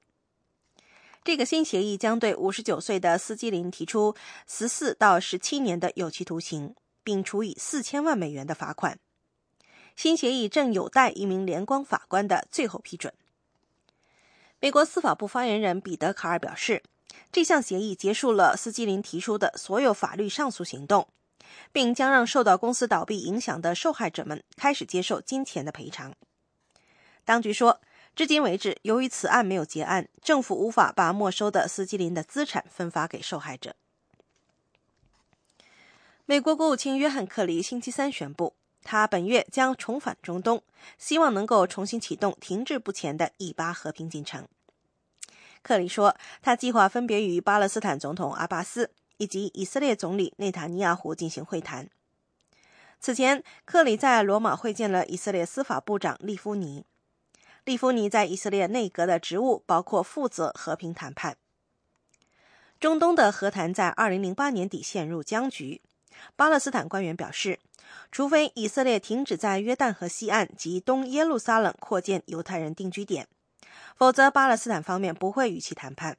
[1.23, 4.15] 这个新协议将对五十九岁的斯基林提出
[4.47, 6.73] 十四到十七年的有期徒刑，
[7.03, 8.97] 并处以四千万美元的罚款。
[9.95, 13.13] 新协议正有待一名联邦法官的最后批准。
[14.59, 16.81] 美国司法部发言人彼得·卡尔表示，
[17.31, 21.07] 这项协议结束了斯基林提出的所有法律上诉行动，
[21.71, 26.13] 并将让受到公司倒闭影响的受害者们开始接受金钱的赔偿。
[27.25, 27.81] 当局说。
[28.15, 33.75] 至今为止，由于此案没有结案，政府无法把没收的斯基林的资产分发给受害者。
[36.27, 38.53] 美国国务卿约翰·克里星期三宣布，
[38.83, 40.61] 他本月将重返中东，
[40.99, 44.47] 希望能够重新启动停滞不前的以巴和平进程。
[45.63, 51.89] 克里说，他计划分别与巴勒斯坦总统阿巴斯以及以色列总理内塔尼亚胡进行会谈。
[52.99, 56.85] 此前，克里在罗马会见了以色列司法部长利夫尼。
[57.65, 61.37] 利夫尼在以色列内阁的职务包括负责和平谈判。
[62.79, 65.81] 中东的和谈在2008年底陷入僵局。
[66.35, 67.59] 巴勒斯坦官员表示，
[68.11, 73.27] 除非以色列停止在约旦河西岸及东耶路撒冷扩建犹太人定居点，
[73.97, 76.17] 否则巴勒斯坦方面不会与其谈判。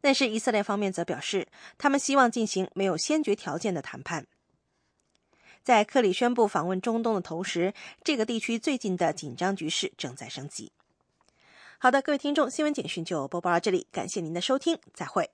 [0.00, 1.46] 但是以色列方面则表示，
[1.78, 4.26] 他们希望进行没有先决条件的谈判。
[5.62, 7.72] 在克里宣布访问中东的同时，
[8.02, 10.72] 这个地区最近的紧张局势正在升级。
[11.78, 15.30] 好的，各位听众，新闻简讯就播报到这里，感谢您的收听，再会。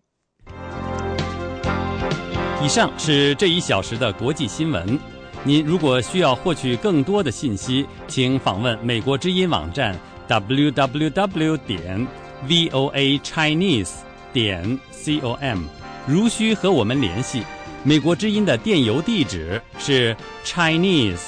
[2.62, 4.98] 以上是这一小时的国际新闻。
[5.44, 12.07] 您如果需要获取更多的信息，请访问美国之音网站 www 点
[12.47, 13.91] voa chinese
[14.31, 15.63] 点 com。
[16.07, 17.43] 如需和我们联系，
[17.83, 21.27] 美国之音的电邮地址是 chinese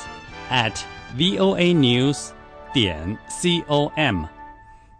[0.50, 0.74] at
[1.18, 2.30] voa news
[2.74, 4.26] 点 com。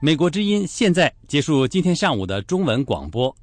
[0.02, 3.36] 美国之音现在结束今天上午的中文广播。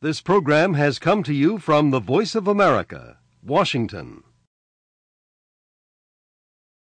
[0.00, 3.16] This program has come to you from the Voice of America,
[3.46, 4.22] Washington.